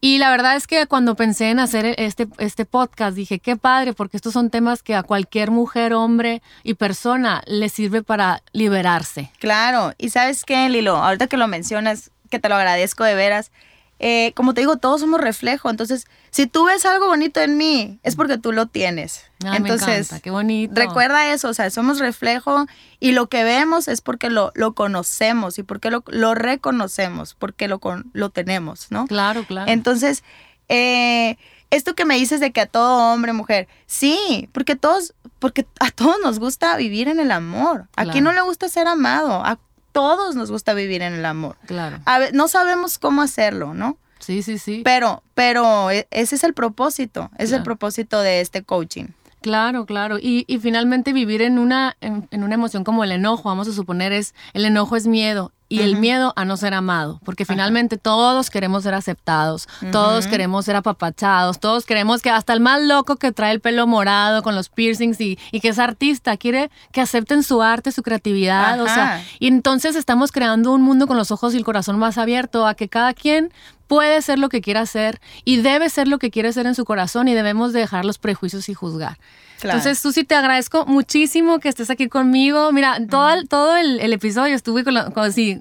y 0.00 0.18
la 0.18 0.30
verdad 0.30 0.56
es 0.56 0.66
que 0.66 0.86
cuando 0.86 1.14
pensé 1.14 1.50
en 1.50 1.58
hacer 1.58 1.94
este, 1.98 2.26
este 2.38 2.64
podcast, 2.64 3.16
dije, 3.16 3.38
qué 3.38 3.56
padre, 3.56 3.92
porque 3.92 4.16
estos 4.16 4.32
son 4.32 4.50
temas 4.50 4.82
que 4.82 4.94
a 4.94 5.02
cualquier 5.02 5.50
mujer, 5.50 5.92
hombre 5.92 6.42
y 6.62 6.74
persona 6.74 7.42
le 7.46 7.68
sirve 7.68 8.02
para 8.02 8.42
liberarse. 8.52 9.30
Claro, 9.38 9.92
y 9.98 10.08
sabes 10.10 10.44
qué, 10.44 10.68
Lilo, 10.68 10.96
ahorita 10.96 11.26
que 11.26 11.36
lo 11.36 11.48
mencionas, 11.48 12.10
que 12.30 12.38
te 12.38 12.48
lo 12.48 12.54
agradezco 12.54 13.04
de 13.04 13.14
veras, 13.14 13.50
eh, 13.98 14.32
como 14.34 14.54
te 14.54 14.62
digo, 14.62 14.76
todos 14.78 15.00
somos 15.02 15.20
reflejo. 15.20 15.68
Entonces, 15.68 16.06
si 16.30 16.46
tú 16.46 16.64
ves 16.64 16.86
algo 16.86 17.06
bonito 17.06 17.40
en 17.40 17.56
mí, 17.56 17.98
es 18.02 18.16
porque 18.16 18.38
tú 18.38 18.52
lo 18.52 18.66
tienes. 18.66 19.24
Entonces, 19.44 20.10
qué 20.22 20.30
bonito. 20.30 20.74
Recuerda 20.74 21.32
eso, 21.32 21.48
o 21.48 21.54
sea, 21.54 21.70
somos 21.70 21.98
reflejo 21.98 22.66
y 23.00 23.12
lo 23.12 23.28
que 23.28 23.42
vemos 23.44 23.88
es 23.88 24.00
porque 24.00 24.30
lo, 24.30 24.52
lo 24.54 24.74
conocemos 24.74 25.58
y 25.58 25.62
porque 25.62 25.90
lo, 25.90 26.04
lo 26.06 26.34
reconocemos, 26.34 27.34
porque 27.34 27.68
lo, 27.68 27.80
lo 28.12 28.30
tenemos, 28.30 28.88
¿no? 28.90 29.06
Claro, 29.06 29.44
claro. 29.44 29.70
Entonces, 29.70 30.22
eh, 30.68 31.36
esto 31.70 31.94
que 31.94 32.04
me 32.04 32.16
dices 32.16 32.40
de 32.40 32.52
que 32.52 32.60
a 32.60 32.66
todo 32.66 33.12
hombre, 33.12 33.32
mujer, 33.32 33.68
sí, 33.86 34.48
porque 34.52 34.76
todos, 34.76 35.14
porque 35.38 35.66
a 35.80 35.90
todos 35.90 36.16
nos 36.22 36.38
gusta 36.38 36.76
vivir 36.76 37.08
en 37.08 37.18
el 37.18 37.32
amor. 37.32 37.88
¿A 37.96 38.06
quién 38.06 38.24
no 38.24 38.32
le 38.32 38.42
gusta 38.42 38.68
ser 38.68 38.86
amado? 38.88 39.44
¿A 39.44 39.58
todos 39.92 40.34
nos 40.36 40.50
gusta 40.50 40.74
vivir 40.74 41.02
en 41.02 41.14
el 41.14 41.26
amor. 41.26 41.56
Claro. 41.66 42.00
A 42.06 42.30
no 42.32 42.48
sabemos 42.48 42.98
cómo 42.98 43.22
hacerlo, 43.22 43.74
¿no? 43.74 43.98
Sí, 44.30 44.44
sí, 44.44 44.58
sí. 44.58 44.82
Pero, 44.84 45.24
pero 45.34 45.90
e, 45.90 46.06
ese 46.12 46.36
es 46.36 46.44
el 46.44 46.54
propósito, 46.54 47.32
es 47.36 47.50
el 47.50 47.64
propósito 47.64 48.20
de 48.20 48.40
este 48.40 48.62
coaching. 48.62 49.06
Claro, 49.40 49.86
claro. 49.86 50.18
Y, 50.20 50.44
y 50.46 50.58
finalmente 50.58 51.12
vivir 51.12 51.42
en 51.42 51.58
una, 51.58 51.96
en, 52.00 52.28
una 52.32 52.54
emoción 52.54 52.84
como 52.84 53.02
el 53.02 53.10
enojo, 53.10 53.48
vamos 53.48 53.66
a 53.66 53.72
suponer, 53.72 54.12
es 54.12 54.32
el 54.52 54.64
enojo 54.66 54.94
es 54.94 55.08
miedo 55.08 55.50
y 55.70 55.82
el 55.82 55.96
miedo 55.96 56.32
a 56.34 56.44
no 56.44 56.56
ser 56.56 56.74
amado, 56.74 57.20
porque 57.24 57.44
finalmente 57.44 57.96
todos 57.96 58.50
queremos 58.50 58.82
ser 58.82 58.92
aceptados, 58.92 59.68
todos 59.92 60.26
queremos 60.26 60.64
ser 60.64 60.74
apapachados, 60.74 61.60
todos 61.60 61.86
queremos 61.86 62.22
que 62.22 62.28
hasta 62.28 62.52
el 62.52 62.58
más 62.58 62.82
loco 62.82 63.16
que 63.16 63.30
trae 63.30 63.52
el 63.52 63.60
pelo 63.60 63.86
morado 63.86 64.42
con 64.42 64.56
los 64.56 64.68
piercings 64.68 65.20
y, 65.20 65.38
y 65.52 65.60
que 65.60 65.68
es 65.68 65.78
artista 65.78 66.36
quiere 66.36 66.72
que 66.90 67.00
acepten 67.00 67.44
su 67.44 67.62
arte, 67.62 67.92
su 67.92 68.02
creatividad, 68.02 68.80
o 68.80 68.86
sea, 68.86 69.24
y 69.38 69.46
entonces 69.46 69.94
estamos 69.94 70.32
creando 70.32 70.72
un 70.72 70.82
mundo 70.82 71.06
con 71.06 71.16
los 71.16 71.30
ojos 71.30 71.54
y 71.54 71.56
el 71.56 71.64
corazón 71.64 72.00
más 72.00 72.18
abierto 72.18 72.66
a 72.66 72.74
que 72.74 72.88
cada 72.88 73.14
quien 73.14 73.52
puede 73.86 74.22
ser 74.22 74.40
lo 74.40 74.48
que 74.48 74.60
quiera 74.60 74.86
ser 74.86 75.20
y 75.44 75.58
debe 75.58 75.88
ser 75.88 76.08
lo 76.08 76.18
que 76.18 76.32
quiere 76.32 76.52
ser 76.52 76.66
en 76.66 76.74
su 76.74 76.84
corazón 76.84 77.28
y 77.28 77.34
debemos 77.34 77.72
dejar 77.72 78.04
los 78.04 78.18
prejuicios 78.18 78.68
y 78.68 78.74
juzgar. 78.74 79.18
Entonces, 79.62 79.98
Susi, 79.98 80.24
te 80.24 80.34
agradezco 80.34 80.86
muchísimo 80.86 81.58
que 81.60 81.68
estés 81.68 81.90
aquí 81.90 82.08
conmigo. 82.08 82.72
Mira, 82.72 82.98
todo, 83.08 83.30
el, 83.30 83.48
todo 83.48 83.76
el, 83.76 84.12
episodio 84.12 84.54
estuve 84.54 84.84
con, 84.84 84.94
la, 84.94 85.12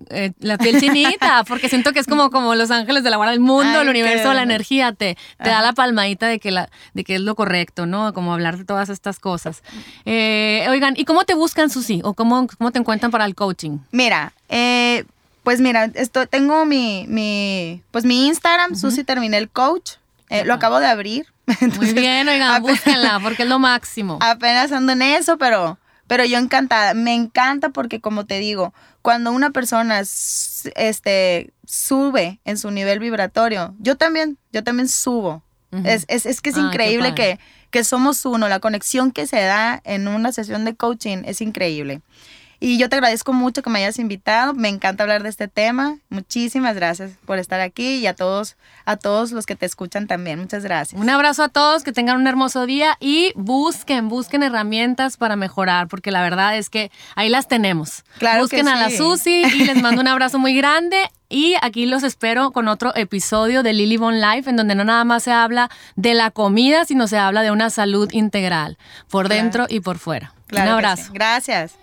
eh, 0.09 0.31
la 0.39 0.57
piel 0.57 0.79
chinita, 0.79 1.43
porque 1.47 1.69
siento 1.69 1.91
que 1.93 1.99
es 1.99 2.07
como, 2.07 2.29
como 2.29 2.55
los 2.55 2.71
ángeles 2.71 3.03
de 3.03 3.09
la 3.09 3.17
guarda 3.17 3.31
del 3.31 3.39
mundo, 3.39 3.81
el 3.81 3.89
universo, 3.89 4.33
la 4.33 4.43
energía, 4.43 4.93
te, 4.93 5.17
te 5.37 5.49
da 5.49 5.61
la 5.61 5.73
palmadita 5.73 6.27
de 6.27 6.39
que, 6.39 6.51
la, 6.51 6.69
de 6.93 7.03
que 7.03 7.15
es 7.15 7.21
lo 7.21 7.35
correcto, 7.35 7.85
¿no? 7.85 8.13
Como 8.13 8.33
hablar 8.33 8.57
de 8.57 8.65
todas 8.65 8.89
estas 8.89 9.19
cosas. 9.19 9.63
Eh, 10.05 10.65
oigan, 10.69 10.93
¿y 10.97 11.05
cómo 11.05 11.23
te 11.23 11.33
buscan, 11.33 11.69
Susi? 11.69 12.01
¿O 12.03 12.13
cómo, 12.13 12.47
cómo 12.57 12.71
te 12.71 12.79
encuentran 12.79 13.11
para 13.11 13.25
el 13.25 13.35
coaching? 13.35 13.79
Mira, 13.91 14.33
eh, 14.47 15.05
pues 15.43 15.61
mira, 15.61 15.85
esto, 15.95 16.27
tengo 16.27 16.65
mi, 16.65 17.05
mi, 17.07 17.81
pues 17.91 18.05
mi 18.05 18.27
Instagram, 18.27 18.75
Susi 18.75 19.03
Terminé 19.03 19.37
el 19.37 19.49
Coach. 19.49 19.93
lo 20.45 20.53
acabo 20.53 20.79
de 20.79 20.87
abrir. 20.87 21.27
Muy 21.77 21.93
bien, 21.93 22.27
oigan, 22.27 22.61
búsquenla 22.61 23.19
porque 23.21 23.43
es 23.43 23.49
lo 23.49 23.59
máximo. 23.59 24.19
Apenas 24.21 24.71
ando 24.71 24.93
en 24.93 25.01
eso, 25.01 25.37
pero, 25.37 25.79
pero 26.07 26.25
yo 26.25 26.37
encantada. 26.37 26.93
Me 26.93 27.13
encanta 27.13 27.69
porque, 27.69 27.99
como 27.99 28.25
te 28.25 28.39
digo, 28.39 28.73
cuando 29.01 29.31
una 29.31 29.51
persona 29.51 29.99
este, 30.01 31.53
sube 31.65 32.39
en 32.45 32.57
su 32.57 32.71
nivel 32.71 32.99
vibratorio, 32.99 33.73
yo 33.79 33.95
también, 33.95 34.37
yo 34.51 34.63
también 34.63 34.87
subo. 34.87 35.43
es, 35.85 36.05
es, 36.07 36.25
es, 36.25 36.41
que 36.41 36.49
es 36.49 36.57
ah, 36.57 36.61
increíble 36.61 37.13
que, 37.15 37.39
que 37.71 37.83
somos 37.83 38.25
uno. 38.25 38.47
La 38.47 38.59
conexión 38.59 39.11
que 39.11 39.27
se 39.27 39.41
da 39.41 39.81
en 39.83 40.07
una 40.07 40.31
sesión 40.31 40.65
de 40.65 40.75
coaching 40.75 41.23
es 41.25 41.41
increíble. 41.41 42.01
Y 42.61 42.77
yo 42.77 42.89
te 42.89 42.97
agradezco 42.97 43.31
mucho 43.31 43.61
que 43.61 43.69
me 43.69 43.79
hayas 43.79 43.99
invitado. 43.99 44.53
Me 44.53 44.67
encanta 44.67 45.03
hablar 45.03 45.23
de 45.23 45.29
este 45.29 45.47
tema. 45.47 45.97
Muchísimas 46.09 46.75
gracias 46.75 47.11
por 47.25 47.39
estar 47.39 47.61
aquí 47.61 47.95
y 47.95 48.07
a 48.07 48.13
todos, 48.13 48.57
a 48.85 48.97
todos 48.97 49.31
los 49.31 49.45
que 49.45 49.55
te 49.55 49.65
escuchan 49.65 50.07
también. 50.07 50.39
Muchas 50.39 50.63
gracias. 50.63 50.99
Un 50.99 51.09
abrazo 51.09 51.43
a 51.43 51.49
todos, 51.49 51.83
que 51.83 51.93
tengan 51.93 52.17
un 52.17 52.27
hermoso 52.27 52.65
día 52.65 52.97
y 52.99 53.31
busquen, 53.35 54.09
busquen 54.09 54.43
herramientas 54.43 55.15
para 55.15 55.37
mejorar, 55.37 55.87
porque 55.87 56.11
la 56.11 56.21
verdad 56.21 56.57
es 56.57 56.69
que 56.69 56.91
ahí 57.15 57.29
las 57.29 57.47
tenemos. 57.47 58.03
Claro 58.17 58.41
busquen 58.41 58.67
a 58.67 58.75
la 58.75 58.89
Susi 58.89 59.43
y 59.43 59.65
les 59.65 59.77
mando 59.81 60.01
un 60.01 60.07
abrazo 60.07 60.37
muy 60.37 60.53
grande. 60.53 60.97
Y 61.29 61.55
aquí 61.61 61.85
los 61.85 62.03
espero 62.03 62.51
con 62.51 62.67
otro 62.67 62.93
episodio 62.95 63.61
de 63.61 63.71
Lily 63.73 63.97
Bon 63.97 64.19
Life, 64.19 64.49
en 64.49 64.55
donde 64.55 64.75
no 64.75 64.83
nada 64.83 65.05
más 65.05 65.23
se 65.23 65.31
habla 65.31 65.69
de 65.95 66.15
la 66.15 66.31
comida, 66.31 66.85
sino 66.85 67.07
se 67.07 67.19
habla 67.19 67.43
de 67.43 67.51
una 67.51 67.69
salud 67.69 68.09
integral, 68.11 68.77
por 69.09 69.29
dentro 69.29 69.67
y 69.69 69.79
por 69.81 69.99
fuera. 69.99 70.33
Un 70.51 70.57
abrazo. 70.57 71.11
Gracias. 71.13 71.77